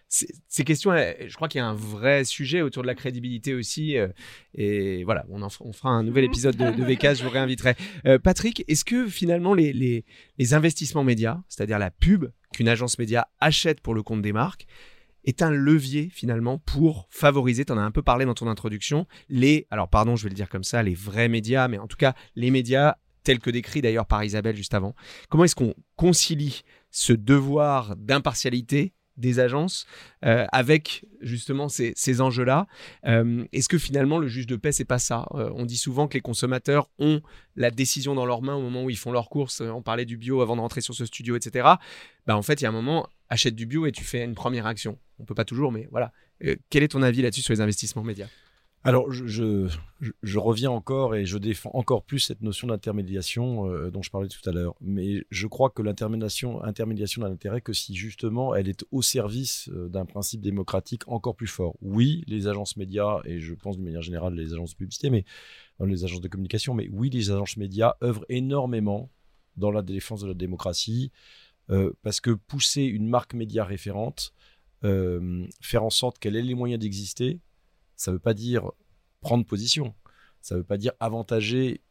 [0.08, 3.98] ces questions, je crois qu'il y a un vrai sujet autour de la crédibilité aussi.
[3.98, 4.10] Euh,
[4.54, 7.76] et voilà, on, en, fera un nouvel épisode de, de VK, je vous réinviterai.
[8.06, 13.30] Euh, Patrick, est-ce que finalement les, les, investissements médias, c'est-à-dire la pub qu'une agence média
[13.40, 14.68] achète pour le compte des marques,
[15.24, 19.08] est un levier finalement pour favoriser, tu en as un peu parlé dans ton introduction,
[19.30, 21.98] les, alors pardon, je vais le dire comme ça, les vrais médias, mais en tout
[21.98, 24.96] cas les médias tel que décrit d'ailleurs par Isabelle juste avant.
[25.30, 29.86] Comment est-ce qu'on concilie ce devoir d'impartialité des agences
[30.26, 32.68] euh, avec justement ces, enjeux-là?
[33.06, 35.28] Euh, est-ce que finalement le juge de paix c'est pas ça?
[35.34, 37.22] Euh, On dit souvent que les consommateurs ont
[37.56, 39.62] la décision dans leurs mains au moment où ils font leurs courses.
[39.62, 41.68] On parlait du bio avant de rentrer sur ce studio, etc.
[42.26, 44.36] Bah, en fait, il y a un moment, achète du bio et tu fais une
[44.36, 44.98] première action.
[45.20, 46.12] On peut pas toujours, mais voilà.
[46.70, 48.28] quel est ton avis là-dessus sur les investissements médias?
[48.84, 49.68] Alors, je,
[50.40, 54.48] reviens encore et je défends encore plus cette notion d'intermédiation euh, dont je parlais tout
[54.50, 54.76] à l'heure.
[54.82, 59.70] Mais je crois que l'intermédiation intermédiation n'a d'intérêt que si justement elle est au service
[59.72, 61.76] euh, d'un principe démocratique encore plus fort.
[61.82, 65.26] Oui, les agences médias, et je pense d'une manière générale les agences de publicité, mais
[65.80, 69.12] euh, les agences de communication, mais oui, les agences médias œuvrent énormément
[69.58, 71.12] dans la défense de la démocratie,
[72.02, 74.34] parce que pousser une marque média référente,
[74.82, 77.40] faire en sorte qu'elle ait les moyens d'exister,
[78.02, 78.72] ça ne veut pas dire
[79.20, 79.94] prendre position.
[80.42, 81.82] Ça ne veut pas dire avantager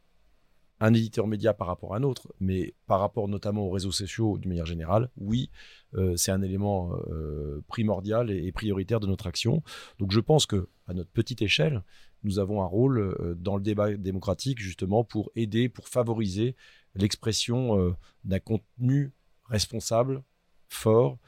[0.80, 4.36] un éditeur média par rapport à un autre, mais par rapport notamment aux réseaux sociaux
[4.36, 5.50] d'une manière générale, oui,
[5.94, 9.62] euh, c'est un élément euh, primordial et, prioritaire de notre action.
[10.00, 11.84] Donc je pense que à notre petite échelle,
[12.24, 16.56] nous avons un rôle euh, dans le débat démocratique justement pour aider, pour favoriser
[16.96, 17.94] l'expression
[18.24, 19.12] d'un contenu
[19.44, 20.24] responsable,
[20.68, 21.18] fort.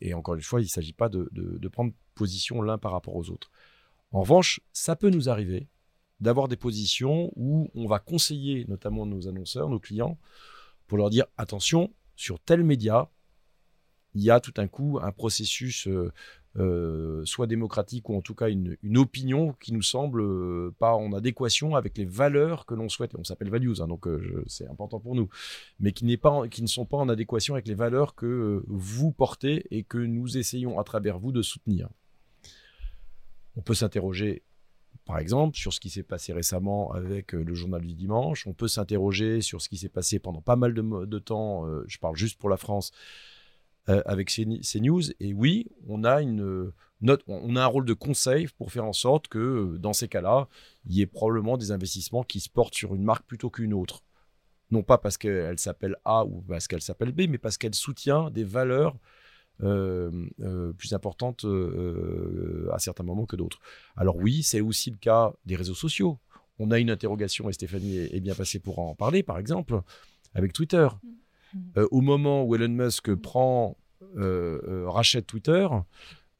[0.00, 3.30] Et encore une fois, il ne s'agit pas de prendre position l'un par rapport aux
[3.30, 3.50] autres.
[4.12, 5.68] En revanche, ça peut nous arriver
[6.20, 10.18] d'avoir des positions où on va conseiller notamment nos annonceurs, nos clients,
[10.86, 13.10] pour leur dire attention, sur tel média,
[14.14, 16.12] il y a tout un coup un processus euh, euh,
[17.24, 21.74] soit démocratique ou en tout cas une, opinion qui nous semble euh, pas en adéquation
[21.74, 23.14] avec les valeurs que l'on souhaite.
[23.18, 24.06] on s'appelle values, hein, donc
[24.46, 25.28] c'est important pour nous,
[25.80, 29.66] mais qui, pas, qui ne sont pas en adéquation avec les valeurs que vous portez
[29.70, 31.88] et que nous essayons à travers vous de soutenir.
[33.56, 34.42] On peut s'interroger,
[35.04, 38.46] par exemple, sur ce qui s'est passé récemment avec euh, le journal du dimanche.
[38.46, 41.98] On peut s'interroger sur ce qui s'est passé pendant pas mal de, temps, euh, je
[41.98, 42.90] parle juste pour la France,
[43.88, 44.46] euh, avec ces,
[44.80, 45.02] news.
[45.20, 48.92] Et oui, on a, une, note, on a un rôle de conseil pour faire en
[48.92, 50.48] sorte que, dans ces cas-là,
[50.86, 54.02] il y ait probablement des investissements qui se portent sur une marque plutôt qu'une autre.
[54.70, 58.30] Non pas parce qu'elle s'appelle A ou parce qu'elle s'appelle B, mais parce qu'elle soutient
[58.30, 58.96] des valeurs
[59.62, 63.60] euh, euh, plus importante euh, à certains moments que d'autres.
[63.96, 66.18] Alors oui, c'est aussi le cas des réseaux sociaux.
[66.58, 69.80] On a une interrogation, et Stéphanie est, bien passée pour en parler, par exemple,
[70.34, 70.88] avec Twitter.
[71.54, 71.80] Mm.
[71.90, 73.76] au moment où Elon Musk prend,
[74.16, 75.66] rachète Twitter,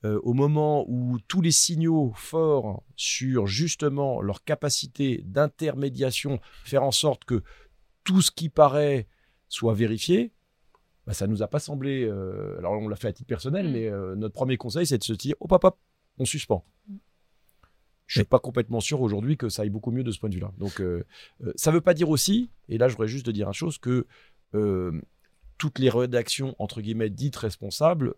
[0.03, 7.25] au moment où tous les signaux forts sur justement leur capacité d'intermédiation, faire en sorte
[7.25, 7.43] que
[8.05, 9.09] tout ce qui paraît
[9.49, 10.33] soit vérifié,
[11.07, 12.05] bah, ça nous a pas semblé.
[12.05, 13.73] Euh, alors, on l'a fait à titre personnel, mm.
[13.73, 15.79] mais euh, notre premier conseil, c'est de se dire hop, hop, hop,
[16.19, 16.65] on suspend.
[16.89, 16.97] Mm.
[18.07, 20.35] Je suis pas complètement sûr aujourd'hui que ça aille beaucoup mieux de ce point de
[20.35, 20.53] vue-là.
[20.59, 21.05] Donc, euh,
[21.57, 24.07] ça ne veut pas dire aussi, et là, je voudrais juste dire une chose, que
[25.57, 28.15] toutes les rédactions, entre guillemets, dites responsables,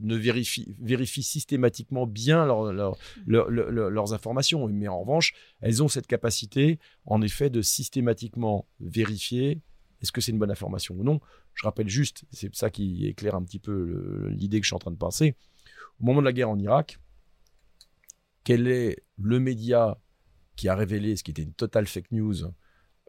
[0.00, 4.66] ne vérifient, systématiquement bien leurs informations.
[4.68, 9.60] Mais en revanche, elles ont cette capacité, en effet, de systématiquement vérifier,
[10.00, 11.20] est-ce que c'est une bonne information ou non
[11.54, 14.80] Je rappelle juste, c'est ça qui éclaire un petit peu l'idée que je suis en
[14.80, 15.34] train de penser.
[16.00, 17.00] Au moment de la guerre en Irak,
[18.44, 19.98] quel est le média
[20.56, 22.36] qui a révélé ce qui était une totale fake news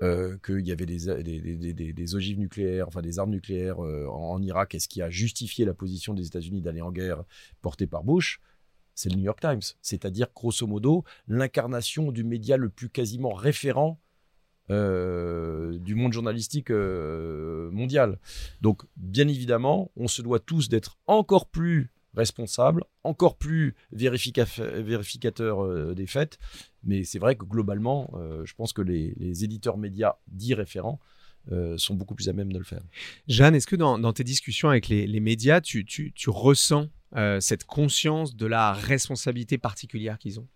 [0.02, 4.74] euh, qu'il y avait des, des, ogives nucléaires, enfin des armes nucléaires euh, en, Irak,
[4.74, 7.24] et ce qui a justifié la position des États-Unis d'aller en guerre
[7.62, 8.40] portée par Bush,
[8.96, 9.62] c'est le New York Times.
[9.82, 14.00] C'est-à-dire, grosso modo, l'incarnation du média le plus quasiment référent
[14.72, 18.20] euh, du monde journalistique mondial.
[18.62, 26.08] Donc, bien évidemment, on se doit tous d'être encore plus responsables, encore plus vérificateurs des
[26.08, 26.38] faits,
[26.84, 31.00] mais c'est vrai que globalement, euh, je pense que les, éditeurs médias dits référents
[31.52, 32.82] euh, sont beaucoup plus à même de le faire.
[33.28, 35.86] Jeanne, est-ce que dans, tes discussions avec les, médias, tu,
[36.28, 40.48] ressens euh, cette conscience de la responsabilité particulière qu'ils ont?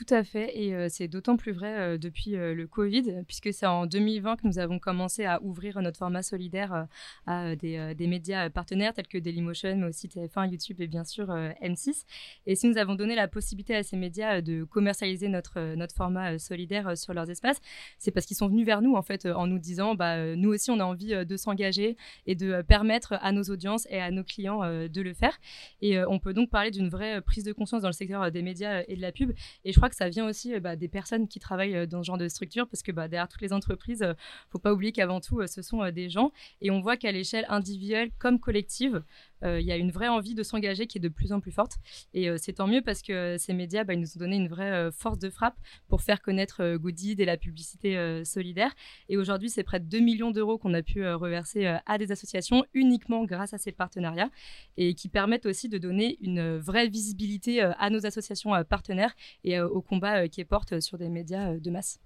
[0.00, 3.52] Tout à fait, et euh, c'est d'autant plus vrai euh, depuis euh, le Covid, puisque
[3.52, 6.86] c'est en 2020 que nous avons commencé à ouvrir notre format solidaire
[7.26, 12.04] à des, médias partenaires tels que Dailymotion, mais aussi TF1, YouTube et bien sûr M6.
[12.46, 16.38] Et si nous avons donné la possibilité à ces médias de commercialiser notre, notre format
[16.38, 17.60] solidaire sur leurs espaces,
[17.98, 20.70] c'est parce qu'ils sont venus vers nous en fait en nous disant, bah, nous aussi
[20.70, 24.60] on a envie de s'engager et de permettre à nos audiences et à nos clients
[24.60, 25.38] de le faire.
[25.82, 28.82] Et on peut donc parler d'une vraie prise de conscience dans le secteur des médias
[28.88, 29.32] et de la pub.
[29.64, 32.06] Et je crois ça vient aussi euh, bah, des personnes qui travaillent euh, dans ce
[32.06, 34.14] genre de structure, parce que bah, derrière toutes les entreprises, ne euh,
[34.50, 36.32] faut pas oublier qu'avant tout, ce sont des gens.
[36.60, 39.02] Et on voit qu'à l'échelle individuelle comme collective,
[39.42, 41.76] il y a une vraie envie de s'engager qui est de plus en plus forte.
[42.14, 44.90] Et c'est tant mieux parce que ces médias, bah, ils nous ont donné une vraie
[44.92, 45.56] force de frappe
[45.88, 48.72] pour faire connaître Goodid et la publicité solidaire.
[49.08, 52.64] Et aujourd'hui, c'est près de 2 millions d'euros qu'on a pu reverser à des associations
[52.74, 54.30] uniquement grâce à ces partenariats
[54.76, 59.82] et qui permettent aussi de donner une vraie visibilité à nos associations partenaires et au
[59.82, 62.00] combat euh, qui est porte sur des médias euh, de masse.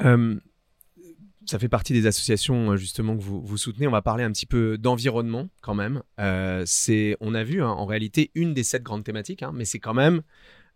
[0.00, 0.38] Euh,
[1.46, 3.86] ça fait partie des associations justement que vous, vous, soutenez.
[3.86, 6.02] On va parler un petit peu d'environnement quand même.
[6.66, 9.78] c'est, on a vu hein, en réalité une des sept grandes thématiques, hein, mais c'est
[9.78, 10.22] quand même,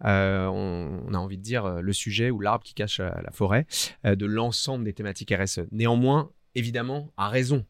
[0.03, 3.67] on, a envie de dire, le sujet ou l'arbre qui cache la, forêt
[4.05, 5.61] de l'ensemble des thématiques RSE.
[5.73, 7.65] Néanmoins, évidemment, a raison.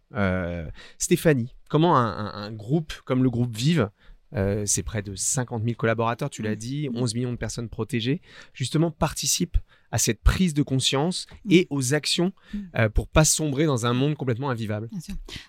[0.98, 3.90] Stéphanie, comment un, groupe comme le groupe Vive
[4.34, 6.56] euh, c'est près de 50 000 collaborateurs, tu l'as mm.
[6.56, 8.20] dit, 11 millions de personnes protégées,
[8.52, 9.58] justement participent
[9.90, 11.52] à cette prise de conscience mm.
[11.52, 12.58] et aux actions mm.
[12.76, 14.88] euh, pour pas sombrer dans un monde complètement invivable.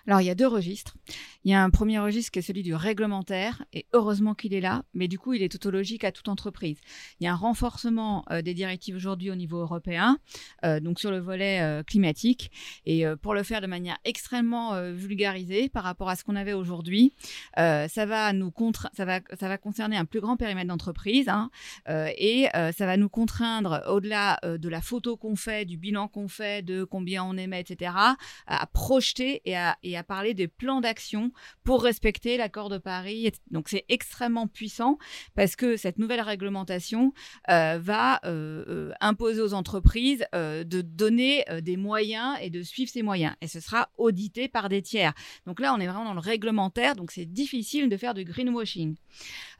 [0.06, 0.96] Alors il y a deux registres.
[1.44, 4.60] Il y a un premier registre qui est celui du réglementaire et heureusement qu'il est
[4.60, 6.78] là, mais du coup il est tautologique à toute entreprise.
[7.20, 10.18] Il y a un renforcement euh, des directives aujourd'hui au niveau européen,
[10.64, 12.50] euh, donc sur le volet climatique
[12.86, 17.12] et pour le faire de manière extrêmement vulgarisée par rapport à ce qu'on avait aujourd'hui,
[17.56, 18.52] ça va nous
[18.92, 21.50] ça va ça va concerner un plus grand périmètre d'entreprise hein,
[21.88, 26.28] et ça va nous contraindre au-delà euh, de la photo qu'on fait, du bilan qu'on
[26.28, 27.92] fait, de combien on émet, etc.,
[28.46, 31.31] à, projeter et à, parler des plans d'action
[31.64, 33.30] pour respecter l'accord de Paris.
[33.50, 34.98] Donc c'est extrêmement puissant
[35.34, 37.12] parce que cette nouvelle réglementation
[37.50, 43.34] euh, va euh, imposer aux entreprises de donner des moyens et de suivre ces moyens.
[43.40, 45.14] Et ce sera audité par des tiers.
[45.46, 48.96] Donc là, on est vraiment dans le réglementaire, donc c'est difficile de faire du greenwashing.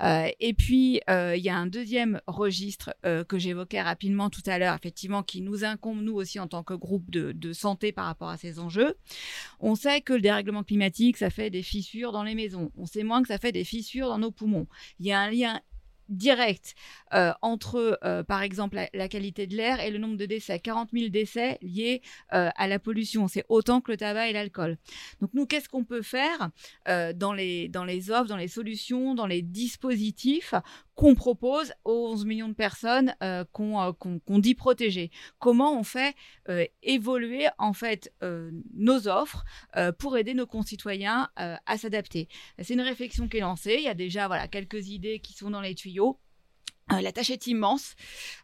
[0.02, 5.22] et puis, il y a un deuxième registre que j'évoquais rapidement tout à l'heure effectivement,
[5.22, 8.58] qui nous incombe, nous aussi, en tant que groupe de, santé par rapport à ces
[8.58, 8.94] enjeux.
[9.61, 12.70] On sait que le dérèglement climatique, ça fait des fissures dans les maisons.
[12.77, 14.66] On sait moins que ça fait des fissures dans nos poumons.
[14.98, 15.61] Il y a un lien
[16.12, 16.75] direct
[17.14, 20.59] euh, entre, euh, par exemple, la, qualité de l'air et le nombre de décès.
[20.59, 24.79] 40 000 décès liés euh, à la pollution, c'est autant que le tabac et l'alcool.
[25.20, 26.51] Donc nous, qu'est-ce qu'on peut faire
[26.87, 30.55] dans, les, dans les offres, dans les solutions, dans les dispositifs
[30.94, 33.14] qu'on propose aux 11 millions de personnes
[33.52, 36.14] qu'on dit protéger Comment on fait
[36.83, 38.12] évoluer en fait
[38.74, 39.44] nos offres
[39.98, 42.28] pour aider nos concitoyens à s'adapter?
[42.59, 43.76] C'est une réflexion qui est lancée.
[43.78, 46.18] Il y a déjà voilà quelques idées qui sont dans les tuyaux.
[46.92, 47.94] Euh, la tâche est immense,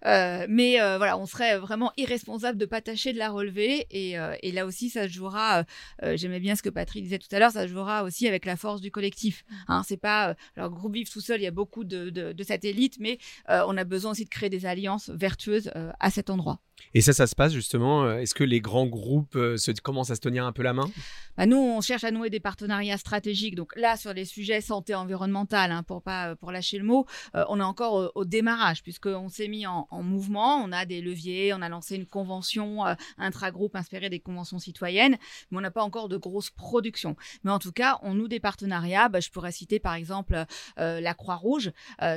[0.05, 3.87] euh, mais euh, voilà, on serait vraiment irresponsable de pas tâcher de la relever.
[3.91, 5.65] Et, là aussi, ça se jouera.
[6.03, 7.53] J'aimais bien ce que Patrick disait tout à l'heure.
[7.53, 9.45] Ça se jouera aussi avec la force du collectif.
[9.69, 11.41] Hein, c'est pas alors groupe vif tout seul.
[11.41, 14.67] Il y a beaucoup de, de satellites, mais on a besoin aussi de créer des
[14.67, 16.61] alliances vertueuses à cet endroit.
[16.95, 18.05] Et ça, ça se passe justement.
[18.05, 20.73] Euh, est-ce que les grands groupes euh, se, commencent à se tenir un peu la
[20.73, 20.91] main?
[21.37, 23.55] Bah Nous, on cherche à nouer des partenariats stratégiques.
[23.55, 27.07] Donc là, sur les sujets santé environnementale, hein, pour pas euh, pour lâcher le mot,
[27.35, 30.57] on est encore au, démarrage puisqu'on s'est mis en, mouvement.
[30.57, 32.85] On a des leviers, on a lancé une convention
[33.19, 35.17] intra-groupe inspirée des conventions citoyennes,
[35.51, 37.17] mais on n'a pas encore de grosses productions.
[37.45, 39.09] Mais en tout cas, on noue des partenariats.
[39.09, 40.45] Bah, je pourrais citer par exemple
[40.77, 41.73] la Croix-Rouge,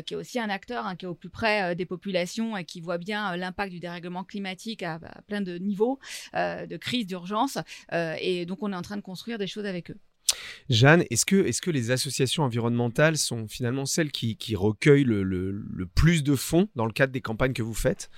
[0.05, 2.81] qui est aussi un acteur hein, qui est au plus près des populations et qui
[2.81, 4.50] voit bien l'impact du dérèglement climatique
[4.83, 5.99] à, plein de niveaux,
[6.35, 7.57] euh, de crise, d'urgence.
[7.93, 9.97] Euh, et donc, on est en train de construire des choses avec eux.
[10.69, 16.23] Jeanne, est-ce que, est que les associations environnementales sont finalement celles qui, recueillent le, plus
[16.23, 18.09] de fonds dans le cadre des campagnes que vous faites?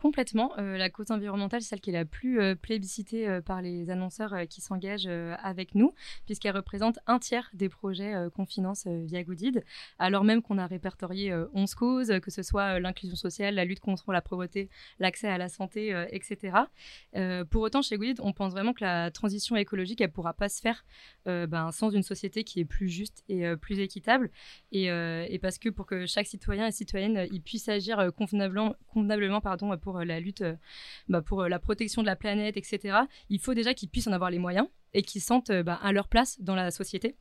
[0.00, 0.52] Complètement.
[0.58, 4.34] Euh, la cause environnementale, celle qui est la plus euh, plébiscitée euh, par les annonceurs
[4.48, 5.08] qui s'engagent
[5.42, 5.92] avec nous,
[6.24, 9.64] puisqu'elle représente un tiers des projets qu'on finance via Goodid,
[9.98, 14.12] alors même qu'on a répertorié 11 causes, que ce soit l'inclusion sociale, la lutte contre
[14.12, 16.56] la pauvreté, l'accès à la santé, etc.
[17.50, 20.48] pour autant, chez Goodid, on pense vraiment que la transition écologique, elle ne pourra pas
[20.48, 20.84] se faire
[21.26, 24.30] ben, sans une société qui est plus juste et plus équitable,
[24.72, 24.88] et,
[25.42, 30.04] parce que pour que chaque citoyen et citoyenne il puisse agir convenablement, convenablement pardon, euh,
[30.04, 30.56] la lutte, euh,
[31.08, 34.12] bah, pour euh, la protection de la planète, etc., il faut déjà qu'ils puissent en
[34.12, 37.16] avoir les moyens et qu'ils sentent bah, à leur place dans la société.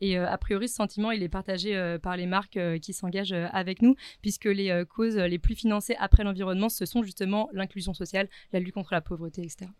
[0.00, 3.94] Et a priori, ce sentiment, il est partagé par les marques qui s'engagent avec nous,
[4.20, 8.74] puisque les causes les plus financées après l'environnement, ce sont justement l'inclusion sociale, la lutte
[8.74, 9.70] contre la pauvreté, etc.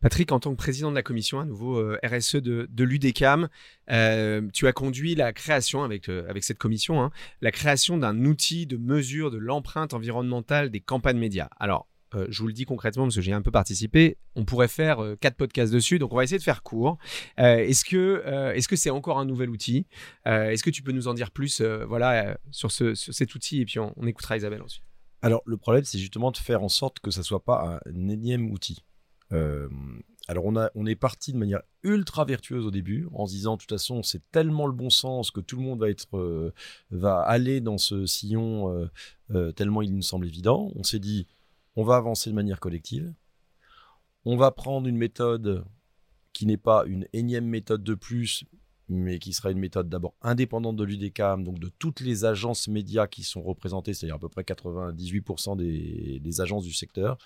[0.00, 3.48] Patrick, en tant que président de la commission, à nouveau RSE de, de l'UDECAM,
[3.88, 7.10] tu as conduit la création, avec, avec cette commission, hein,
[7.40, 11.48] la création d'un outil de mesure de l'empreinte environnementale des campagnes médias.
[11.58, 14.68] Alors, euh, je vous le dis concrètement parce que j'ai un peu participé, on pourrait
[14.68, 16.98] faire euh, quatre podcasts dessus, donc on va essayer de faire court.
[17.38, 18.22] Euh, est-ce que
[18.54, 19.86] est-ce c'est encore un nouvel outil?
[20.24, 24.06] Est-ce que tu peux nous en dire plus, voilà, sur cet outil et puis on,
[24.06, 24.84] écoutera Isabelle ensuite.
[25.20, 28.50] Alors le problème, c'est justement de faire en sorte que ça soit pas un énième
[28.50, 28.84] outil.
[29.30, 33.56] alors on, a, on est parti de manière ultra vertueuse au début, en se disant
[33.56, 36.52] de toute façon c'est tellement le bon sens que tout le monde va être
[36.90, 38.88] va aller dans ce sillon
[39.56, 40.70] tellement il nous semble évident.
[40.76, 41.26] On s'est dit
[41.78, 43.14] on va avancer de manière collective.
[44.24, 45.64] On va prendre une méthode
[46.32, 48.44] qui n'est pas une énième méthode de plus,
[48.88, 53.06] mais qui sera une méthode d'abord indépendante de l'UDECAM, donc de toutes les agences médias
[53.06, 57.16] qui sont représentées, c'est-à-dire à peu près 98% des, agences du secteur.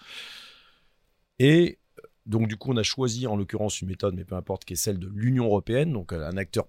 [1.38, 1.78] Et
[2.26, 4.76] donc du coup, on a choisi en l'occurrence une méthode, mais peu importe, qui est
[4.76, 6.68] celle de l'Union européenne, donc un acteur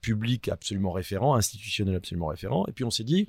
[0.00, 2.64] public absolument référent, institutionnel absolument référent.
[2.66, 3.28] Et puis on s'est dit,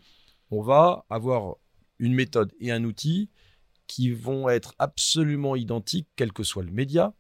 [0.50, 1.58] on va avoir
[2.02, 3.30] une méthode et un outil
[3.88, 7.14] qui vont être absolument identiques, quel que soit le média.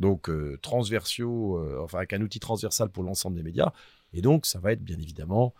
[0.00, 3.72] Donc euh, transversaux, euh, enfin avec un outil transversal pour l'ensemble des médias.
[4.12, 5.54] Et donc ça va être bien évidemment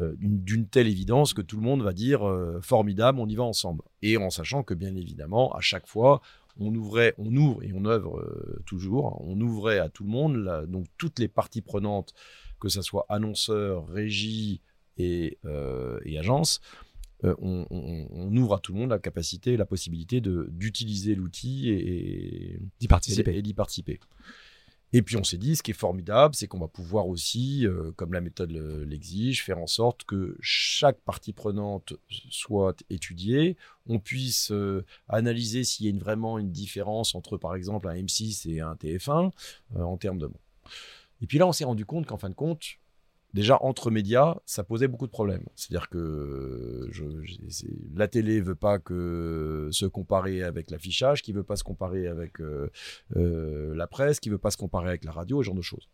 [0.00, 2.20] euh, d'une telle évidence que tout le monde va dire
[2.62, 3.82] formidable, on y va ensemble.
[4.02, 6.22] Et en sachant que bien évidemment, à chaque fois,
[6.58, 8.24] on ouvrait, on ouvre et on œuvre
[8.66, 12.14] toujours, hein, on ouvrait à tout le monde, donc toutes les parties prenantes,
[12.60, 14.60] que ce soit annonceurs, régie,
[14.98, 16.60] et, euh, et agences,
[17.24, 22.88] euh, on, ouvre à tout le monde la capacité, la possibilité d'utiliser l'outil et d'y
[22.88, 23.36] participer.
[23.36, 24.00] Et, d'y participer.
[24.92, 27.92] Et puis on s'est dit, ce qui est formidable, c'est qu'on va pouvoir aussi, euh,
[27.96, 28.52] comme la méthode
[28.86, 31.94] l'exige, faire en sorte que chaque partie prenante
[32.30, 34.52] soit étudiée, on puisse
[35.08, 39.30] analyser s'il y a vraiment une différence entre, par exemple, un M6 et un TF1
[39.74, 40.30] en termes de...
[41.22, 42.76] Et puis là, on s'est rendu compte qu'en fin de compte,
[43.34, 45.44] déjà entre médias, ça posait beaucoup de problèmes.
[45.56, 46.88] C'est-à-dire que
[47.94, 52.70] la télé veut pas se comparer avec l'affichage, qui veut pas se comparer avec euh,
[53.16, 55.88] euh, la presse, qui veut pas se comparer avec la radio, ce genre de choses.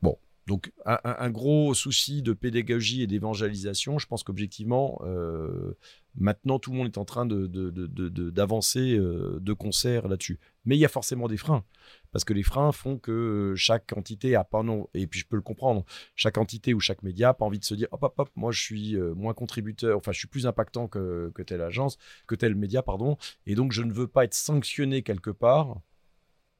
[0.00, 3.98] Bon, donc un, gros souci de pédagogie et d'évangélisation.
[3.98, 5.76] Je pense qu'objectivement, euh,
[6.14, 10.38] maintenant tout le monde est en train d'avancer de, de concert là-dessus.
[10.66, 11.64] Mais il y a forcément des freins.
[12.12, 15.36] Parce que les freins font que chaque entité a pas non et puis je peux
[15.36, 18.14] le comprendre chaque entité ou chaque média a pas envie de se dire hop hop
[18.18, 21.62] hop moi je suis euh, moins contributeur enfin je suis plus impactant que, que telle
[21.62, 25.80] agence que tel média pardon et donc je ne veux pas être sanctionné quelque part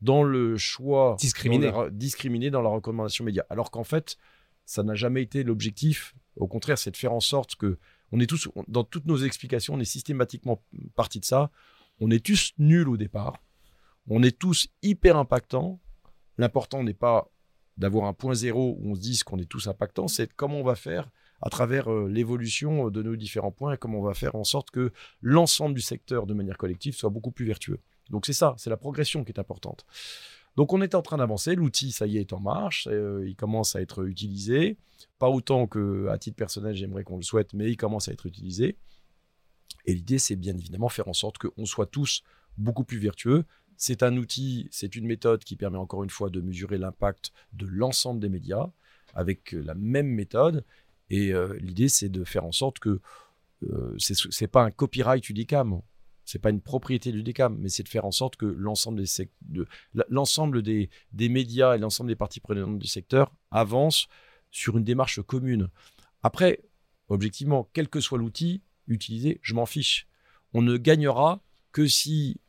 [0.01, 1.71] dans le choix discriminé.
[1.71, 3.45] dans la, discriminé dans la recommandation média.
[3.51, 4.17] Alors qu'en fait
[4.65, 6.15] ça n'a jamais été l'objectif.
[6.37, 7.79] Au contraire c'est de faire en sorte que
[8.13, 10.63] on est tous dans toutes nos explications on est systématiquement
[10.95, 11.51] parti de ça.
[11.99, 13.43] On est tous nuls au départ
[14.09, 15.81] on est tous hyper impactants.
[16.39, 17.31] L'important n'est pas
[17.77, 20.65] d'avoir un point zéro où on se dise qu'on est tous impactants, c'est comment on
[20.65, 21.11] va faire
[21.43, 24.71] à travers euh, l'évolution de nos différents points et comment on va faire en sorte
[24.71, 27.81] que l'ensemble du secteur de manière collective soit beaucoup plus vertueux.
[28.11, 29.85] Donc c'est ça, c'est la progression qui est importante.
[30.57, 33.37] Donc on est en train d'avancer, l'outil ça y est est en marche, euh, il
[33.37, 34.79] commence à être utilisé,
[35.19, 38.25] pas autant que à titre personnel j'aimerais qu'on le souhaite, mais il commence à être
[38.25, 38.79] utilisé.
[39.85, 42.23] Et l'idée c'est bien évidemment faire en sorte qu'on soit tous
[42.57, 43.45] beaucoup plus vertueux,
[43.77, 47.67] c'est un outil, c'est une méthode qui permet encore une fois de mesurer l'impact de
[47.67, 48.71] l'ensemble des médias
[49.15, 50.65] avec euh, la même méthode.
[51.11, 53.01] Et euh, l'idée, c'est de faire en sorte que
[53.65, 55.81] euh, ce n'est pas un copyright UDICAM,
[56.27, 59.31] c'est pas une propriété du DECAM, mais c'est de faire en sorte que l'ensemble des,
[59.43, 59.67] de,
[60.09, 64.09] l'ensemble des, des médias et l'ensemble des parties prenantes du secteur avancent
[64.51, 65.69] sur une démarche commune.
[66.25, 66.65] Après,
[67.09, 70.09] objectivement, quel que soit l'outil utilisé, je m'en fiche.
[70.53, 72.41] On ne gagnera que si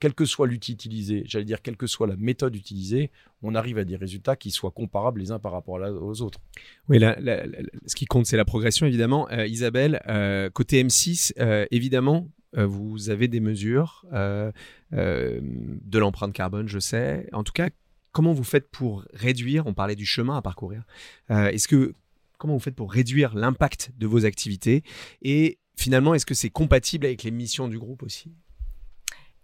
[0.00, 3.10] quel que soit l'outil utilisé, j'allais dire quelle que soit la méthode utilisée,
[3.42, 6.40] on arrive à des résultats qui soient comparables les uns par rapport aux autres.
[6.88, 9.28] Oui, ce qui compte, c'est la progression, évidemment.
[9.30, 16.78] Euh, Isabelle, euh, côté M6, euh, évidemment, vous avez des mesures de l'empreinte carbone, je
[16.78, 17.28] sais.
[17.32, 17.68] En tout cas,
[18.12, 20.84] comment vous faites pour réduire, on parlait du chemin à parcourir,
[21.28, 21.92] est-ce que,
[22.38, 24.82] comment vous faites pour réduire l'impact de vos activités
[25.20, 28.32] Et finalement, est-ce que c'est compatible avec les missions du groupe aussi?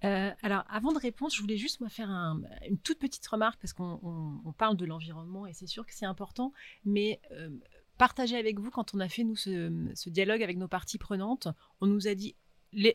[0.05, 3.73] Euh, alors, avant de répondre, je voulais juste moi faire une toute petite remarque parce
[3.73, 6.53] qu'on parle de l'environnement et c'est sûr que c'est important,
[6.85, 7.49] mais euh,
[7.97, 11.49] partager avec vous quand on a fait nous ce, dialogue avec nos parties prenantes,
[11.81, 12.37] on nous a dit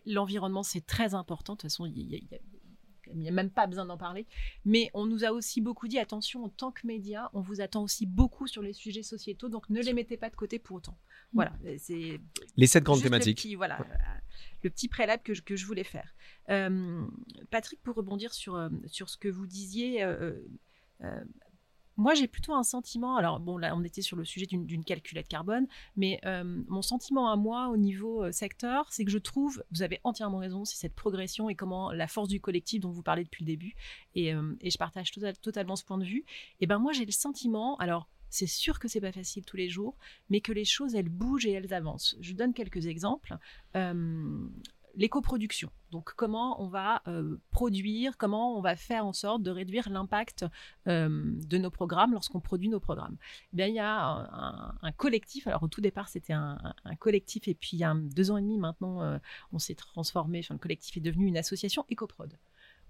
[0.06, 1.54] l'environnement c'est très important.
[1.54, 2.30] De toute façon, il
[3.16, 4.26] n'y a, même pas besoin d'en parler.
[4.66, 7.84] Mais on nous a aussi beaucoup dit attention, en tant que média, on vous attend
[7.84, 10.98] aussi beaucoup sur les sujets sociétaux, donc ne les mettez pas de côté pour autant.
[11.34, 12.20] Voilà, c'est
[12.58, 13.46] les sept grandes thématiques.
[13.56, 13.80] voilà,
[14.64, 16.16] le petit préalable que je, que je voulais faire.
[16.50, 17.06] Euh,
[17.52, 20.34] Patrick, pour rebondir sur, euh, sur ce que vous disiez, euh,
[22.00, 25.28] moi j'ai plutôt un sentiment, alors bon là on était sur le sujet d'une calculette
[25.28, 26.20] carbone, mais
[26.68, 30.66] mon sentiment à moi au niveau secteur, c'est que je trouve, vous avez entièrement raison,
[30.66, 33.76] c'est cette progression et comment la force du collectif dont vous parlez depuis le début,
[34.16, 34.30] et,
[34.62, 36.26] et je partage tota-, totalement ce point de vue,
[36.60, 39.70] et ben moi j'ai le sentiment, alors c'est sûr que c'est pas facile tous les
[39.70, 39.96] jours,
[40.30, 42.16] mais que les choses elles bougent et elles avancent.
[42.22, 43.38] Je donne quelques exemples.
[43.76, 44.48] Euh,
[44.96, 45.70] l'éco-production.
[45.92, 50.46] Donc comment on va euh, produire, comment on va faire en sorte de réduire l'impact
[50.88, 53.18] euh, de nos programmes lorsqu'on produit nos programmes?
[53.54, 56.58] Eh bien, il y a un, collectif, alors au tout départ c'était un,
[57.00, 59.20] collectif et puis il y a deux ans et demi maintenant
[59.52, 62.38] on s'est transformé, le collectif est devenu une association EcoProd,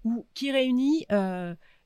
[0.04, 1.06] où, qui réunit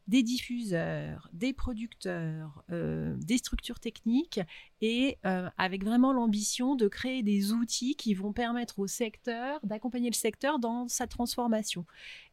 [0.07, 4.40] des diffuseurs, des producteurs, euh, des structures techniques
[4.82, 10.11] et euh, avec vraiment l'ambition de créer des outils qui vont permettre au secteur, d'accompagner
[10.11, 11.86] le secteur dans sa transformation.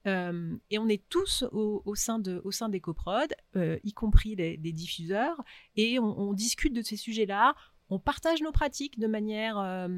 [0.05, 5.41] Euh, et on est tous au, sein de, au sein d'EcoProd, y compris les, diffuseurs,
[5.75, 7.55] et on discute de ces sujets-là
[7.91, 9.89] on partage nos pratiques de manière euh,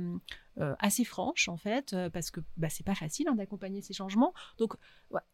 [0.57, 3.93] euh, assez franche en fait, euh, parce que bah, c'est pas facile hein, d'accompagner ces
[3.93, 4.33] changements.
[4.57, 4.73] Donc,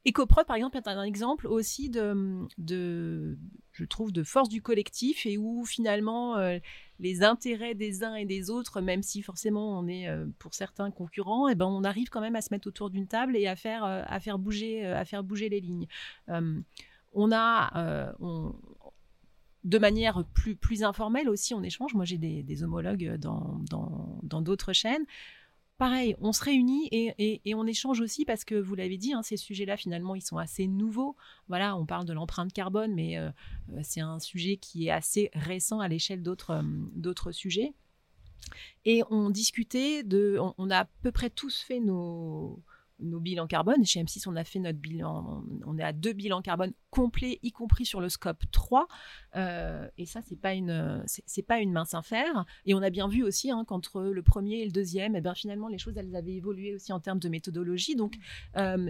[0.05, 3.37] EcoProd par exemple est un exemple aussi de, de,
[3.71, 6.35] je trouve, de force du collectif et où finalement
[6.99, 11.47] les intérêts des uns et des autres, même si forcément on est pour certains concurrents,
[11.47, 13.55] et eh ben on arrive quand même à se mettre autour d'une table et à
[13.55, 15.87] faire, à faire bouger, à faire bouger les lignes.
[16.27, 18.53] on a, on,
[19.63, 21.93] de manière plus, plus informelle aussi, on échange.
[21.93, 23.59] Moi, j'ai des, homologues dans
[24.23, 25.05] d'autres dans, chaînes.
[25.77, 29.37] Pareil, on se réunit et, on échange aussi parce que vous l'avez dit, hein, ces
[29.37, 31.15] sujets-là, finalement, ils sont assez nouveaux.
[31.47, 33.29] Voilà, on parle de l'empreinte carbone, mais euh,
[33.71, 36.61] euh, c'est un sujet qui est assez récent à l'échelle d'autres
[36.95, 37.73] d'autres sujets.
[38.83, 40.37] Et on discutait de.
[40.57, 42.61] on, a à peu près tous fait nos,
[42.99, 43.85] nos bilans carbone.
[43.85, 47.51] Chez M6, on a fait notre bilan, on est à deux bilans carbone complets, y
[47.51, 48.87] compris sur le scope 3.
[49.35, 52.45] Euh, et ça, c'est pas une, c'est pas une mince affaire.
[52.65, 55.21] Et on a bien vu aussi hein, qu'entre le premier et le deuxième, et eh
[55.21, 57.95] bien finalement, les choses, elles avaient évolué aussi en termes de méthodologie.
[57.95, 58.15] Donc,
[58.57, 58.89] euh,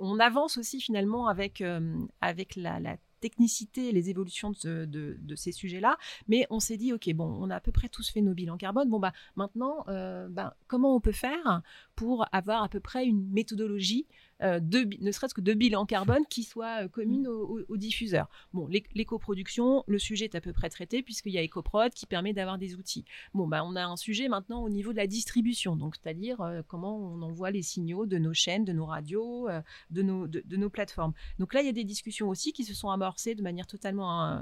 [0.00, 5.52] on avance aussi finalement avec, euh, avec la, la technicité et les évolutions de, ces
[5.52, 5.96] sujets-là.
[6.28, 8.58] Mais on s'est dit, OK, bon, on a à peu près tous fait nos bilans
[8.58, 8.90] carbone.
[8.90, 9.86] Bon, bah, maintenant,
[10.28, 11.62] bah, comment on peut faire
[11.96, 14.06] pour avoir à peu près une méthodologie
[14.42, 14.60] euh,
[15.00, 18.28] ne serait-ce que de bilan carbone qui soit euh, commune aux, diffuseurs.
[18.52, 22.32] Bon, l'éco-production, le sujet est à peu près traité puisqu'il y a EcoProd qui permet
[22.32, 23.04] d'avoir des outils.
[23.32, 26.62] Bon, bah, on a un sujet maintenant au niveau de la distribution, donc c'est-à-dire euh,
[26.66, 29.48] comment on envoie les signaux de nos chaînes, de nos radios,
[29.90, 31.12] de, nos, de, nos plateformes.
[31.38, 34.38] Donc là, il y a des discussions aussi qui se sont amorcées de manière totalement,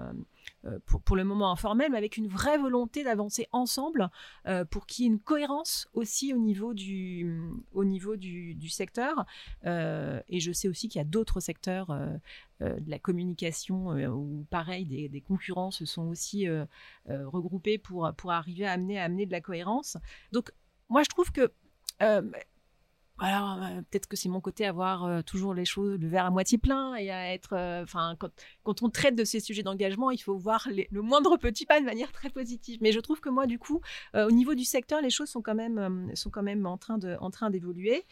[0.86, 4.10] pour, pour, le moment informelle, mais avec une vraie volonté d'avancer ensemble
[4.70, 7.41] pour qu'il y ait une cohérence aussi au niveau du,
[7.72, 9.24] au niveau du, secteur.
[9.66, 12.16] Euh, et je sais aussi qu'il y a d'autres secteurs euh,
[12.62, 16.46] euh, de la communication où, pareil, des, concurrents se sont aussi
[17.06, 19.96] regroupés pour, pour arriver à amener, à amener de la cohérence.
[20.32, 20.50] Donc,
[20.88, 21.52] moi, je trouve que
[23.24, 23.58] alors
[23.90, 26.94] peut-être que c'est mon côté à voir toujours les choses, le verre à moitié plein
[26.96, 28.16] et à être, enfin,
[28.64, 31.84] quand, on traite de ces sujets d'engagement, il faut voir le moindre petit pas de
[31.84, 32.78] manière très positive.
[32.82, 33.80] Mais je trouve que moi, du coup,
[34.14, 35.78] au niveau du secteur, les choses sont quand même,
[36.66, 38.04] en train d'évoluer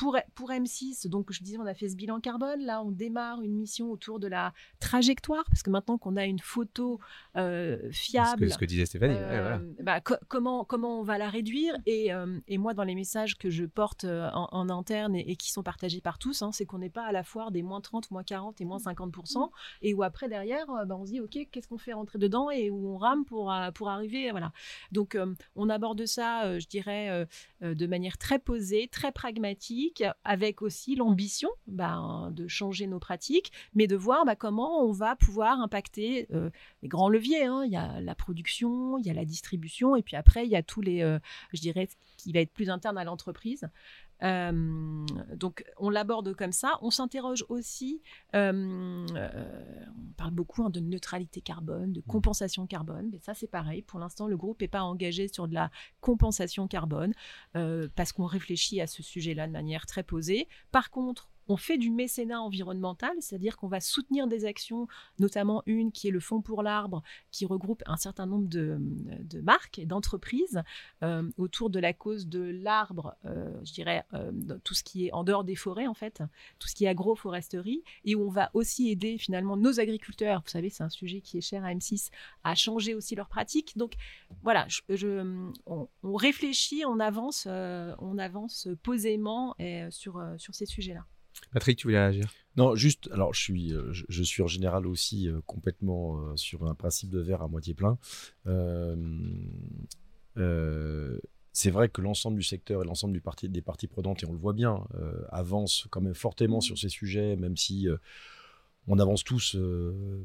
[0.00, 2.62] pour, pour M6, donc je disais, on a fait ce bilan carbone.
[2.62, 6.38] Là, on démarre une mission autour de la trajectoire, parce que maintenant qu'on a une
[6.38, 6.98] photo
[7.36, 8.50] euh, fiable.
[8.50, 9.16] Ce que, disait Stéphanie.
[9.18, 11.74] Euh, bah, comment, comment on va la réduire?
[11.84, 15.62] Et, euh, et, moi, dans les messages que je porte en, interne et, qui sont
[15.62, 18.24] partagés par tous, hein, c'est qu'on n'est pas à la foire des moins 30, moins
[18.24, 19.50] 40 et moins 50%,
[19.82, 22.70] et où après, derrière, bah, on se dit, OK, qu'est-ce qu'on fait rentrer dedans et
[22.70, 24.30] où on rame pour, pour arriver.
[24.30, 24.50] Voilà.
[24.92, 25.18] Donc,
[25.56, 27.28] on aborde ça, je dirais,
[27.60, 29.89] de manière très posée, très pragmatique
[30.24, 35.16] avec aussi l'ambition ben, de changer nos pratiques, mais de voir ben, comment on va
[35.16, 36.50] pouvoir impacter euh,
[36.82, 37.44] les grands leviers.
[37.44, 37.62] Hein.
[37.64, 40.56] Il y a la production, il y a la distribution, et puis après, il y
[40.56, 41.18] a tous les, euh,
[41.52, 43.68] je dirais, qui va être plus interne à l'entreprise.
[44.22, 46.78] Euh, donc, on l'aborde comme ça.
[46.82, 48.02] On s'interroge aussi,
[48.34, 52.08] euh, euh, on parle beaucoup hein, de neutralité carbone, de mmh.
[52.08, 53.08] compensation carbone.
[53.12, 53.82] Mais ça, c'est pareil.
[53.82, 57.12] Pour l'instant, le groupe n'est pas engagé sur de la compensation carbone
[57.94, 60.48] parce qu'on réfléchit à ce sujet-là de manière très posée.
[60.70, 64.86] Par contre, on fait du mécénat environnemental, c'est-à-dire qu'on va soutenir des actions,
[65.18, 68.78] notamment une qui est le Fonds pour l'arbre, qui regroupe un certain nombre de,
[69.42, 70.62] marques et d'entreprises
[71.02, 74.30] euh, autour de la cause de l'arbre, euh, je dirais euh,
[74.62, 76.22] tout ce qui est en dehors des forêts en fait,
[76.60, 80.50] tout ce qui est agroforesterie, et où on va aussi aider finalement nos agriculteurs, vous
[80.50, 82.10] savez c'est un sujet qui est cher à M6,
[82.44, 83.76] à changer aussi leurs pratiques.
[83.76, 83.94] Donc
[84.44, 84.68] voilà,
[85.66, 89.56] on, réfléchit, on avance, on avance posément
[89.90, 91.04] sur, sur ces sujets-là.
[91.52, 92.32] Patrick, tu voulais réagir?
[92.56, 96.66] Non, juste, alors je suis, euh, je, suis en général aussi euh, complètement euh, sur
[96.66, 97.96] un principe de verre à moitié plein.
[101.52, 104.32] c'est vrai que l'ensemble du secteur et l'ensemble du parti, des parties prenantes, et on
[104.32, 104.84] le voit bien,
[105.30, 107.86] avance quand même fortement sur ces sujets, même si
[108.86, 109.56] on avance tous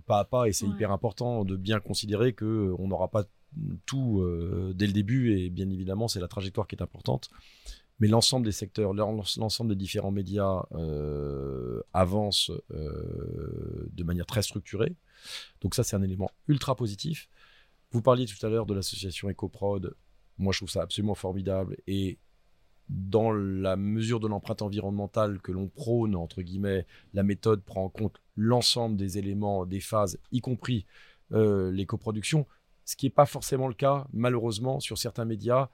[0.06, 3.26] pas à pas, et c'est hyper important de bien considérer qu'on n'aura pas
[3.86, 4.24] tout
[4.76, 7.30] dès le début, et bien évidemment, c'est la trajectoire qui est importante
[8.00, 14.96] mais l'ensemble des secteurs, l'ensemble des différents médias euh, avancent euh, de manière très structurée.
[15.62, 17.30] Donc ça, c'est un élément ultra positif.
[17.92, 19.96] Vous parliez tout à l'heure de l'association EcoProd.
[20.38, 21.78] Moi, je trouve ça absolument formidable.
[21.88, 22.18] Et
[22.90, 27.90] dans la mesure de l'empreinte environnementale que l'on prône, entre guillemets, la méthode prend en
[27.90, 30.86] compte l'ensemble des éléments, des phases, y compris
[31.32, 32.46] euh, l'éco-production,
[32.84, 35.70] ce qui n'est pas forcément le cas, malheureusement, sur certains médias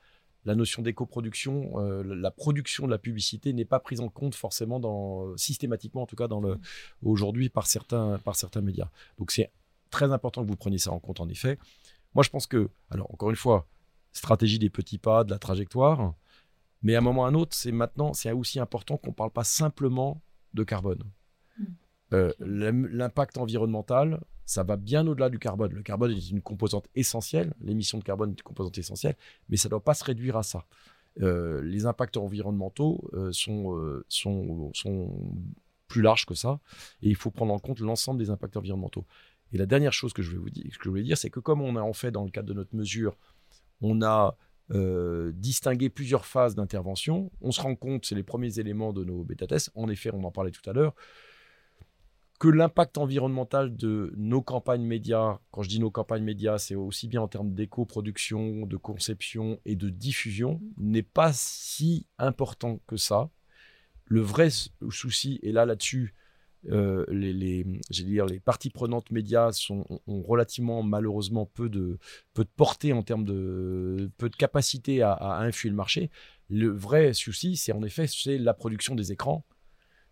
[0.46, 4.80] la notion d'éco-production, euh, la production de la publicité n'est pas prise en compte forcément
[4.80, 6.60] dans, systématiquement, en tout cas dans le,
[7.04, 8.90] aujourd'hui par certains, par certains médias.
[9.18, 9.52] Donc c'est
[9.92, 11.60] très important que vous preniez ça en compte en effet.
[12.16, 13.68] Moi je pense que, alors encore une fois,
[14.14, 16.16] stratégie des petits pas, de la trajectoire,
[16.82, 19.16] mais à un moment ou à un autre, c'est maintenant, c'est aussi important qu'on ne
[19.16, 20.22] parle pas simplement
[20.54, 21.04] de carbone.
[22.14, 25.72] Euh, l'impact environnemental, ça va bien au-delà du carbone.
[25.74, 29.16] Le carbone est une composante essentielle, l'émission de carbone est une composante essentielle,
[29.50, 30.66] mais ça ne doit pas se réduire à ça.
[31.22, 35.14] Euh, les impacts environnementaux euh, sont, sont, sont,
[35.88, 36.62] plus larges que ça,
[37.02, 39.06] et il faut prendre en compte l'ensemble des impacts environnementaux.
[39.52, 41.42] Et la dernière chose que je, vais vous dire, que je voulais dire, c'est que
[41.42, 43.18] comme on a en fait dans le cadre de notre mesure,
[43.82, 44.36] on a
[45.34, 49.70] distingué plusieurs phases d'intervention, on se rend compte, c'est les premiers éléments de nos bêta-tests,
[49.76, 50.96] en effet, on en parlait tout à l'heure,
[52.42, 57.08] que l'impact environnemental de nos campagnes médias, quand je dis nos campagnes médias, c'est aussi
[57.08, 63.30] bien en termes d'éco-production, de conception et de diffusion, n'est pas si important que ça.
[64.06, 64.50] Le vrai
[64.90, 66.16] souci, et là là-dessus,
[66.72, 72.00] euh, les, les, dire, les parties prenantes médias sont, ont relativement malheureusement peu de,
[72.34, 76.10] peu de portée en termes de peu de capacité à, à influer le marché.
[76.50, 79.46] Le vrai souci, c'est en effet c'est la production des écrans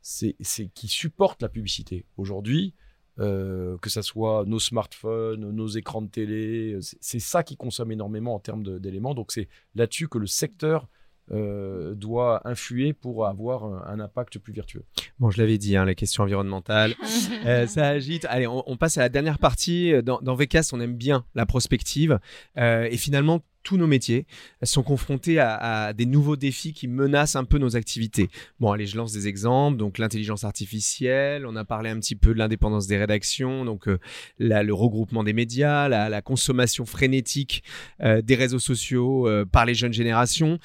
[0.02, 0.36] c'est
[0.74, 2.06] qui supporte la publicité.
[2.18, 2.74] Aujourd'hui,
[3.20, 8.34] euh, que ce soit nos smartphones, nos écrans de télé, c'est ça qui consomme énormément
[8.34, 9.14] en termes d'éléments.
[9.14, 10.88] Donc c'est là-dessus que le secteur
[11.32, 14.86] euh, doit influer pour avoir un, impact plus vertueux.
[15.20, 16.95] Bon, je l'avais dit, hein, les questions environnementales,
[17.45, 18.26] euh, ça agite.
[18.30, 19.91] Allez, on, passe à la dernière partie.
[20.02, 20.38] Dans, dans
[20.72, 22.20] on aime bien la prospective.
[22.56, 24.26] et finalement, tous nos métiers
[24.64, 28.30] sont confrontés à, des nouveaux défis qui menacent un peu nos activités.
[28.60, 29.78] Bon, allez, je lance des exemples.
[29.78, 33.99] Donc, l'intelligence artificielle, on a parlé un petit peu de l'indépendance des rédactions, donc euh,
[34.39, 37.64] le regroupement des médias, la, consommation frénétique
[38.01, 40.60] euh, des réseaux sociaux euh, par les jeunes générations.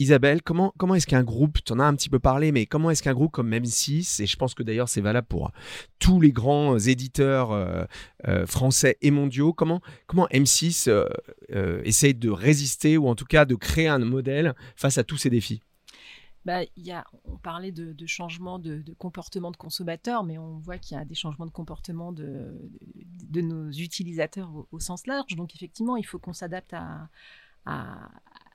[0.00, 2.90] Isabelle, comment, comment est-ce qu'un groupe, tu en as un petit peu parlé, mais comment
[2.90, 5.50] est-ce qu'un groupe comme M6, et je pense que d'ailleurs c'est valable pour
[5.98, 7.84] tous les grands euh, éditeurs euh,
[8.28, 10.88] euh, français et mondiaux, comment, comment M6
[11.84, 15.30] essaye de résister ou en tout cas de créer un modèle face à tous ces
[15.30, 15.62] défis?
[16.44, 16.60] Bah,
[17.24, 21.16] on parlait de, changement de, comportement de consommateurs, mais on voit qu'il y a des
[21.16, 22.56] changements de comportement de,
[23.28, 25.34] de, nos utilisateurs au, sens large.
[25.36, 27.08] Donc effectivement, il faut qu'on s'adapte à,
[27.66, 28.08] à,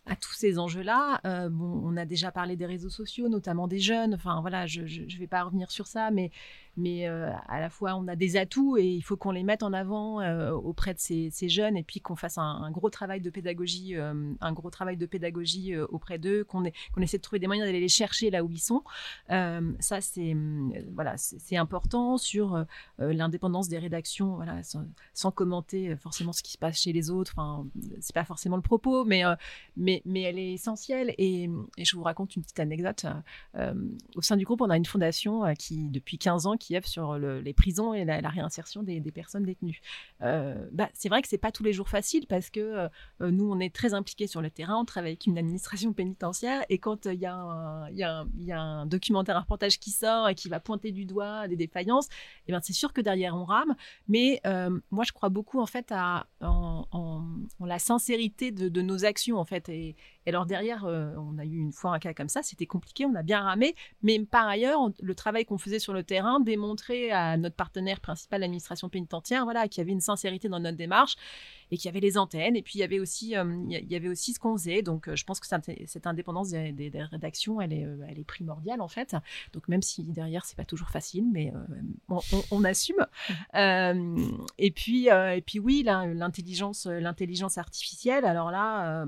[0.05, 1.21] à tous ces enjeux-là.
[1.25, 4.13] Euh, bon, on a déjà parlé des réseaux sociaux, notamment des jeunes.
[4.13, 6.31] Enfin voilà, je ne vais pas revenir sur ça, mais
[6.77, 9.73] mais à la fois on a des atouts et il faut qu'on les mette en
[9.73, 10.17] avant
[10.53, 14.69] auprès de ces, jeunes et puis qu'on fasse un, gros travail de pédagogie, un gros
[14.69, 16.63] travail de pédagogie auprès d'eux, qu'on
[17.01, 18.83] essaie de trouver des moyens d'aller les chercher là où ils sont.
[19.29, 20.35] ça c'est
[20.93, 22.65] voilà c'est important sur
[22.97, 24.61] l'indépendance des rédactions, voilà
[25.13, 27.33] sans, commenter forcément ce qui se passe chez les autres.
[27.35, 27.65] Enfin
[27.99, 29.23] c'est pas forcément le propos, mais
[29.77, 33.05] mais mais elle est essentielle et, je vous raconte une petite anecdote.
[33.55, 33.73] Euh,
[34.15, 37.17] au sein du groupe, on a une fondation euh, qui, depuis 15 ans, qui sur
[37.17, 39.81] les prisons et la, réinsertion des, personnes détenues.
[40.21, 42.89] Euh, bah, c'est vrai que c'est pas tous les jours facile parce que
[43.19, 46.79] nous, on est très impliqués sur le terrain, on travaille avec une administration pénitentiaire et
[46.79, 51.05] quand il y, a un documentaire, un reportage qui sort et qui va pointer du
[51.05, 52.07] doigt des défaillances,
[52.47, 53.75] eh ben, c'est sûr que derrière on rame.
[54.07, 54.41] Mais
[54.91, 56.27] moi, je crois beaucoup en fait à
[57.59, 59.69] la sincérité de, nos actions en fait
[60.25, 63.05] et alors derrière, euh, on a eu une fois un cas comme ça, c'était compliqué,
[63.05, 67.11] on a bien ramé, mais par ailleurs, le travail qu'on faisait sur le terrain démontrait
[67.11, 71.15] à notre partenaire principal, l'administration pénitentiaire, voilà, qu'il y avait une sincérité dans notre démarche
[71.71, 73.95] et qu'il y avait les antennes, et puis il y avait aussi, euh, il y
[73.95, 74.81] avait aussi ce qu'on faisait.
[74.81, 78.87] Donc euh, je pense que cette indépendance des, rédactions, elle est, elle est primordiale en
[78.87, 79.15] fait.
[79.51, 81.51] Donc même si derrière c'est pas toujours facile, mais
[82.51, 83.05] on, assume.
[83.53, 88.25] et puis, et puis oui, l'intelligence, l'intelligence artificielle.
[88.25, 89.05] Alors là.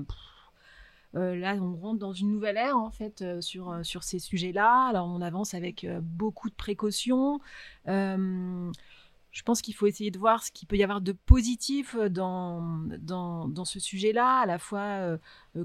[1.16, 4.88] Là, on rentre dans une nouvelle ère en fait euh, sur, euh, sur ces sujets-là.
[4.88, 7.40] Alors, on avance avec beaucoup de précautions.
[7.86, 12.62] je pense qu'il faut essayer de voir ce qu'il peut y avoir de positif dans,
[12.98, 15.18] dans, ce sujet-là, à la fois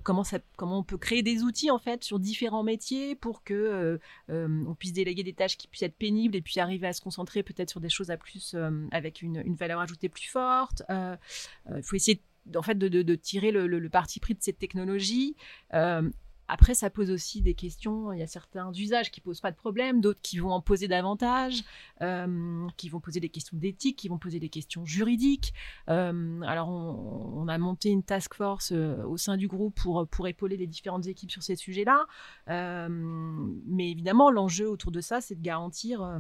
[0.04, 0.24] comment
[0.60, 4.00] on peut créer des outils en fait sur différents métiers pour que
[4.30, 7.44] on puisse déléguer des tâches qui puissent être pénibles et puis arriver à se concentrer
[7.44, 8.56] peut-être sur des choses à plus
[8.92, 10.84] avec une, une, valeur ajoutée plus forte.
[10.90, 12.22] Il faut essayer de
[12.56, 15.36] en fait, de, tirer le, parti pris de cette technologie.
[15.74, 16.10] Euh,
[16.48, 18.12] après, ça pose aussi des questions.
[18.12, 20.90] Il y a certains usages qui posent pas de problème, d'autres qui vont en poser
[20.90, 21.64] davantage,
[22.02, 25.54] euh, qui vont poser des questions d'éthique, qui vont poser des questions juridiques.
[25.88, 30.58] Euh, alors, on, a monté une task force au sein du groupe pour, pour épauler
[30.58, 32.06] les différentes équipes sur ces sujets-là.
[32.48, 36.20] mais évidemment, l'enjeu autour de ça, c'est de garantir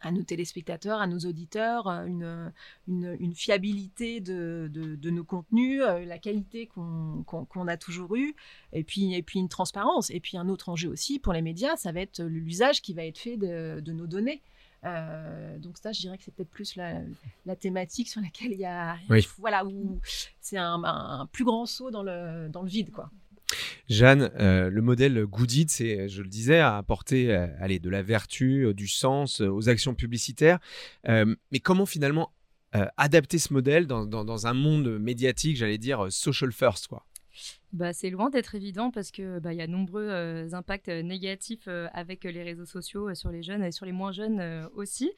[0.00, 2.52] à nos téléspectateurs, à nos auditeurs, euh, une,
[2.88, 8.34] une, fiabilité de, de, nos contenus, euh, la qualité qu'on a toujours eue,
[8.72, 10.10] et puis, et puis une transparence.
[10.10, 13.04] Et puis un autre enjeu aussi pour les médias, ça va être l'usage qui va
[13.04, 14.42] être fait de, de nos données.
[14.84, 17.02] Euh, donc ça, je dirais que c'est peut-être plus la,
[17.46, 18.96] la, thématique sur laquelle il y a,
[19.38, 20.00] voilà, où
[20.40, 23.10] c'est un, un, plus grand saut dans le, dans le vide, quoi.
[23.88, 28.02] Jeanne, euh, le modèle Goodit, c'est, je le disais, à apporter euh, allez, de la
[28.02, 30.58] vertu, euh, du sens aux actions publicitaires.
[31.06, 32.32] mais comment finalement
[32.96, 37.04] adapter ce modèle dans, dans, dans un monde médiatique, j'allais dire social first quoi?
[37.72, 42.42] Bah, c'est loin d'être évident parce que bah, y a nombreux impacts négatifs avec les
[42.42, 45.10] réseaux sociaux sur les jeunes et sur les moins jeunes aussi.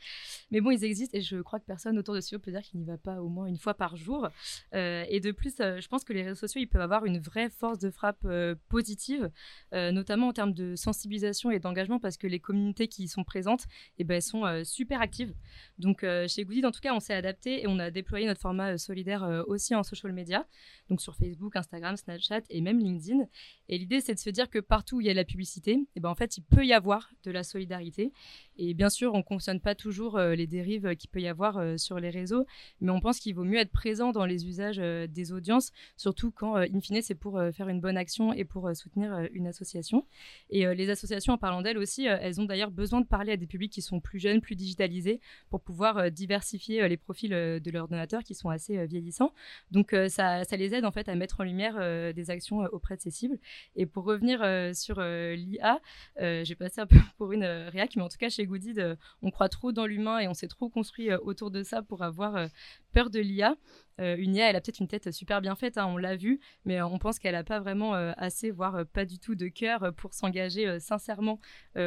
[0.50, 2.80] Mais bon, ils existent et je crois que personne autour de ce peut dire qu'il
[2.80, 4.28] n'y va pas au moins une fois par jour.
[4.72, 7.78] et de plus, je pense que les réseaux sociaux, ils peuvent avoir une vraie force
[7.78, 8.26] de frappe
[8.68, 9.30] positive,
[9.72, 13.66] notamment en termes de sensibilisation et d'engagement parce que les communautés qui y sont présentes,
[13.98, 15.34] eh ben, sont super actives.
[15.78, 18.78] Donc chez Goodie, en tout cas, on s'est adapté et on a déployé notre format
[18.78, 20.46] solidaire aussi en social media,
[20.88, 23.26] donc sur Facebook, Instagram, Snapchat et même LinkedIn.
[23.68, 26.00] Et l'idée, c'est de se dire que partout où il y a la publicité, eh
[26.00, 28.12] ben, en fait, il peut y avoir de la solidarité.
[28.56, 31.58] Et bien sûr, on ne consonne pas toujours euh, les dérives qu'il peut y avoir
[31.58, 32.46] euh, sur les réseaux,
[32.80, 36.30] mais on pense qu'il vaut mieux être présent dans les usages euh, des audiences, surtout
[36.30, 40.06] quand, in fine, c'est pour faire une bonne action et pour soutenir une association.
[40.50, 43.46] Et les associations, en parlant d'elles aussi, elles ont d'ailleurs besoin de parler à des
[43.46, 45.20] publics qui sont plus jeunes, plus digitalisés,
[45.50, 49.32] pour pouvoir diversifier les profils de leurs donateurs qui sont assez vieillissants.
[49.70, 52.30] Donc, ça, ça, les aide en fait à mettre en lumière des
[52.72, 53.38] auprès de ces cibles.
[53.76, 54.40] Et pour revenir
[54.74, 55.80] sur l'IA,
[56.18, 59.30] j'ai passé un peu pour une réac, mais en tout cas, chez Goodid, euh, on
[59.30, 62.36] croit trop dans l'humain et on s'est trop construit euh, autour de ça pour avoir
[62.36, 62.46] euh,
[62.92, 63.56] peur de l'IA.
[63.98, 66.80] une IA, elle a peut-être une tête super bien faite, hein, on l'a vu, mais
[66.82, 70.78] on pense qu'elle n'a pas vraiment assez, voire pas du tout de cœur pour s'engager
[70.78, 71.40] sincèrement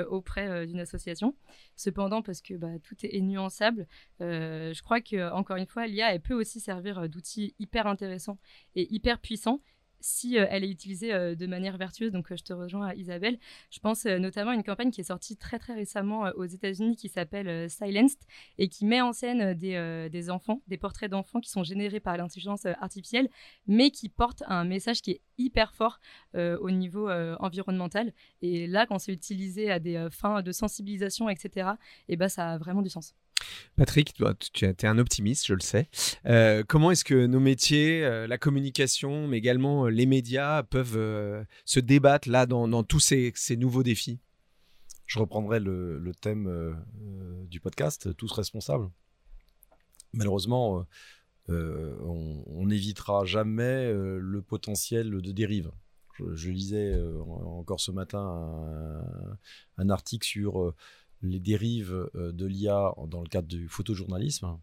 [0.09, 1.33] auprès d'une association.
[1.77, 3.87] Cependant, parce que bah, tout est, nuançable,
[4.19, 8.37] je crois que encore une fois, l'IA, elle peut aussi servir d'outil hyper intéressant
[8.75, 9.61] et hyper puissant
[9.99, 12.11] si euh, elle est utilisée euh, de manière vertueuse.
[12.11, 13.37] Donc, euh, je te rejoins, Isabelle.
[13.71, 17.09] Je pense notamment à une campagne qui est sortie très très récemment aux États-Unis qui
[17.09, 18.19] s'appelle Silenced
[18.57, 22.17] et qui met en scène des, des enfants, des portraits d'enfants qui sont générés par
[22.17, 23.29] l'intelligence artificielle,
[23.67, 25.99] mais qui portent un message qui est hyper fort
[26.35, 28.13] au niveau environnemental.
[28.41, 31.71] Et là, quand c'est utilisé à des fins de sensibilisation, etc.,
[32.07, 33.13] et eh ben, ça a vraiment du sens.
[33.77, 34.15] Patrick,
[34.53, 35.87] tu es un optimiste, je le sais.
[36.25, 41.45] Euh, comment est-ce que nos métiers, euh, la communication, mais également euh, les médias peuvent
[41.63, 44.19] se débattre là dans, tous ces, nouveaux défis?
[45.05, 46.75] Je reprendrai le, thème
[47.49, 48.89] du podcast, tous responsables.
[50.11, 50.85] Malheureusement,
[51.49, 55.71] on n'évitera jamais le potentiel de dérive.
[56.33, 56.99] Je, lisais
[57.45, 58.51] encore ce matin
[59.77, 60.73] un article sur
[61.21, 64.57] les dérives de l'IA dans le cadre du photojournalisme.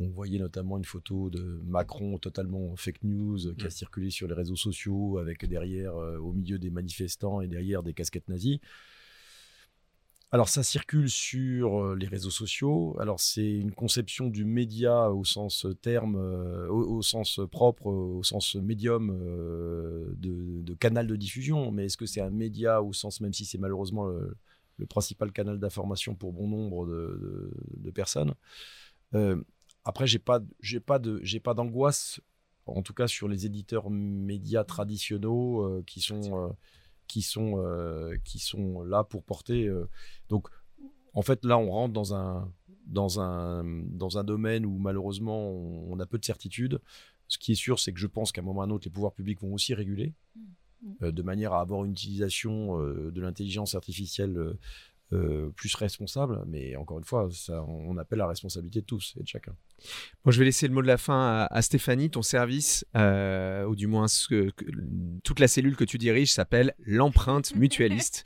[0.00, 3.70] On voyait notamment une photo de Macron totalement fake news qui a mm.
[3.70, 7.92] circulé sur les réseaux sociaux avec derrière, euh, au milieu des manifestants et derrière des
[7.92, 8.60] casquettes nazies.
[10.32, 12.96] Alors ça circule sur euh, les réseaux sociaux.
[12.98, 18.54] Alors c'est une conception du média au sens terme, euh, au, sens propre, au sens
[18.54, 19.10] médium
[20.16, 21.72] de, canal de diffusion.
[21.72, 24.34] Mais est-ce que c'est un média au sens, même si c'est malheureusement le,
[24.86, 28.34] principal canal d'information pour bon nombre de, personnes
[29.84, 32.20] après, j'ai pas, j'ai pas de, j'ai pas d'angoisse,
[32.66, 36.52] en tout cas sur les éditeurs médias traditionnels euh, qui sont, euh,
[37.08, 39.70] qui sont, euh, qui sont là pour porter.
[40.28, 40.48] donc,
[41.12, 42.52] en fait, là, on rentre dans un,
[42.86, 46.80] dans un, dans un domaine où malheureusement on, a peu de certitude.
[47.26, 48.86] Ce qui est sûr, c'est que je pense qu'à un moment ou à un autre,
[48.86, 50.40] les pouvoirs publics vont aussi réguler, mmh.
[51.00, 54.56] De manière à avoir une utilisation de l'intelligence artificielle
[55.12, 56.40] euh, plus responsable.
[56.46, 59.56] Mais encore une fois, ça, on appelle la responsabilité de tous et de chacun.
[60.24, 62.10] Bon, je vais laisser le mot de la fin à, Stéphanie.
[62.10, 64.50] Ton service, euh, ou du moins ce
[65.24, 68.24] toute la cellule que tu diriges, s'appelle l'empreinte mutualiste.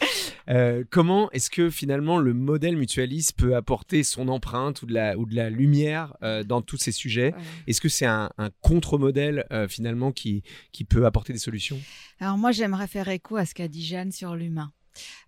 [0.51, 5.16] Euh, comment est-ce que finalement le modèle mutualiste peut apporter son empreinte ou de la,
[5.16, 6.14] ou de la lumière
[6.45, 7.32] dans tous ces sujets?
[7.66, 11.80] Est-ce que c'est un, un contre-modèle finalement qui, qui peut apporter des solutions?
[12.20, 14.70] Alors moi, j'aimerais faire écho à ce qu'a dit Jeanne sur l'humain.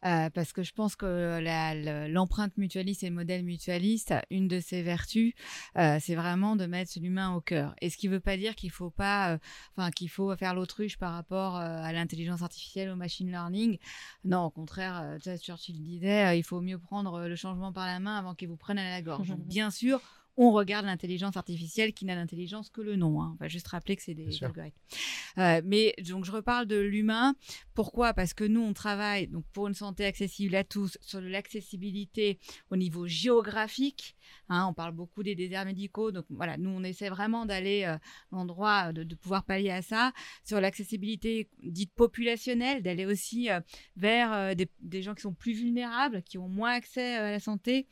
[0.05, 1.41] Euh, parce que je pense que
[2.09, 5.35] l'empreinte mutualiste et le modèle mutualiste, une de ses vertus,
[5.77, 7.75] euh, c'est vraiment de mettre l'humain au cœur.
[7.81, 9.39] Et ce qui ne veut pas dire qu'il faut pas, euh,
[9.77, 13.79] enfin qu'il faut faire l'autruche par rapport à l'intelligence artificielle, au machine learning.
[14.25, 18.35] Non, au contraire, Churchill disait, il faut mieux prendre le changement par la main avant
[18.35, 19.35] qu'il vous prenne à la gorge.
[19.47, 20.01] bien sûr,
[20.37, 23.23] on regarde l'intelligence artificielle qui n'a d'intelligence que le nom.
[23.23, 23.33] Hein.
[23.35, 24.77] On va juste rappeler que c'est des algorithmes.
[25.39, 27.35] Euh, mais donc je reparle de l'humain.
[27.75, 28.13] Pourquoi?
[28.13, 32.39] Parce que nous on travaille donc pour une santé accessible à tous sur l'accessibilité
[32.71, 34.15] au niveau géographique.
[34.49, 34.67] Hein.
[34.69, 36.13] on parle beaucoup des déserts médicaux.
[36.13, 37.97] Donc voilà, nous on essaie vraiment d'aller euh,
[38.31, 40.13] l'endroit de, pouvoir pallier à ça.
[40.45, 43.61] Sur l'accessibilité dite populationnelle, d'aller aussi euh,
[43.97, 47.87] vers des, gens qui sont plus vulnérables, qui ont moins accès à la santé,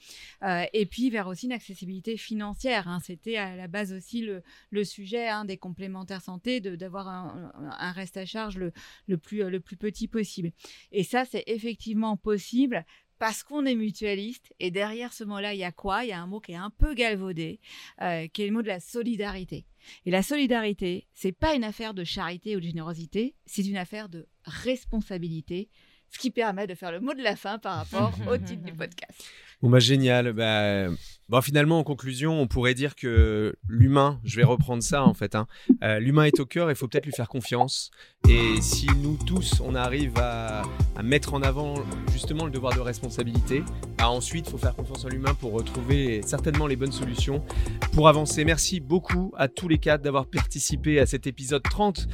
[0.72, 2.88] et puis vers aussi une accessibilité financière financière.
[2.88, 2.98] Hein.
[3.00, 4.26] C'était à la base aussi
[4.70, 8.72] le, sujet hein, des complémentaires santé, d'avoir un, reste à charge le,
[9.06, 10.50] le, plus, le plus petit possible.
[10.90, 12.84] Et ça, c'est effectivement possible
[13.20, 14.52] parce qu'on est mutualiste.
[14.58, 16.04] Et derrière ce mot-là, il y a quoi?
[16.04, 17.60] Il y a un mot qui est un peu galvaudé,
[18.02, 19.64] euh, qui est le mot de la solidarité.
[20.06, 24.08] Et la solidarité, c'est pas une affaire de charité ou de générosité, c'est une affaire
[24.08, 25.68] de responsabilité,
[26.10, 28.72] ce qui permet de faire le mot de la fin par rapport au titre du
[28.72, 29.24] podcast.
[29.62, 30.32] Bon bah génial.
[30.32, 30.88] Bah,
[31.28, 35.34] bon, finalement, en conclusion, on pourrait dire que l'humain, je vais reprendre ça en fait,
[35.34, 35.46] hein,
[35.82, 37.90] euh, l'humain est au cœur, il faut peut-être lui faire confiance.
[38.28, 40.62] Et si nous tous, on arrive à,
[41.02, 41.74] mettre en avant
[42.12, 43.62] justement le devoir de responsabilité,
[43.98, 47.44] bah ensuite, il faut faire confiance en l'humain pour retrouver certainement les bonnes solutions
[47.92, 48.44] pour avancer.
[48.44, 52.08] Merci beaucoup à tous les quatre d'avoir participé à cet épisode 30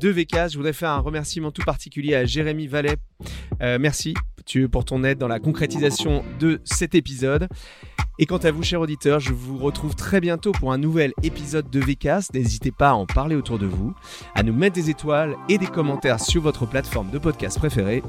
[0.00, 0.48] de VCAS.
[0.48, 2.96] Je voudrais faire un remerciement tout particulier à Jérémy Vallet.
[3.62, 4.14] Euh, merci
[4.70, 7.48] pour ton aide dans la concrétisation de cet épisode.
[8.18, 11.68] Et quant à vous, chers auditeurs, je vous retrouve très bientôt pour un nouvel épisode
[11.70, 12.32] de VCast.
[12.32, 13.94] N'hésitez pas à en parler autour de vous,
[14.34, 18.02] à nous mettre des étoiles et des commentaires sur votre plateforme de podcast préférée.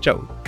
[0.00, 0.41] Ciao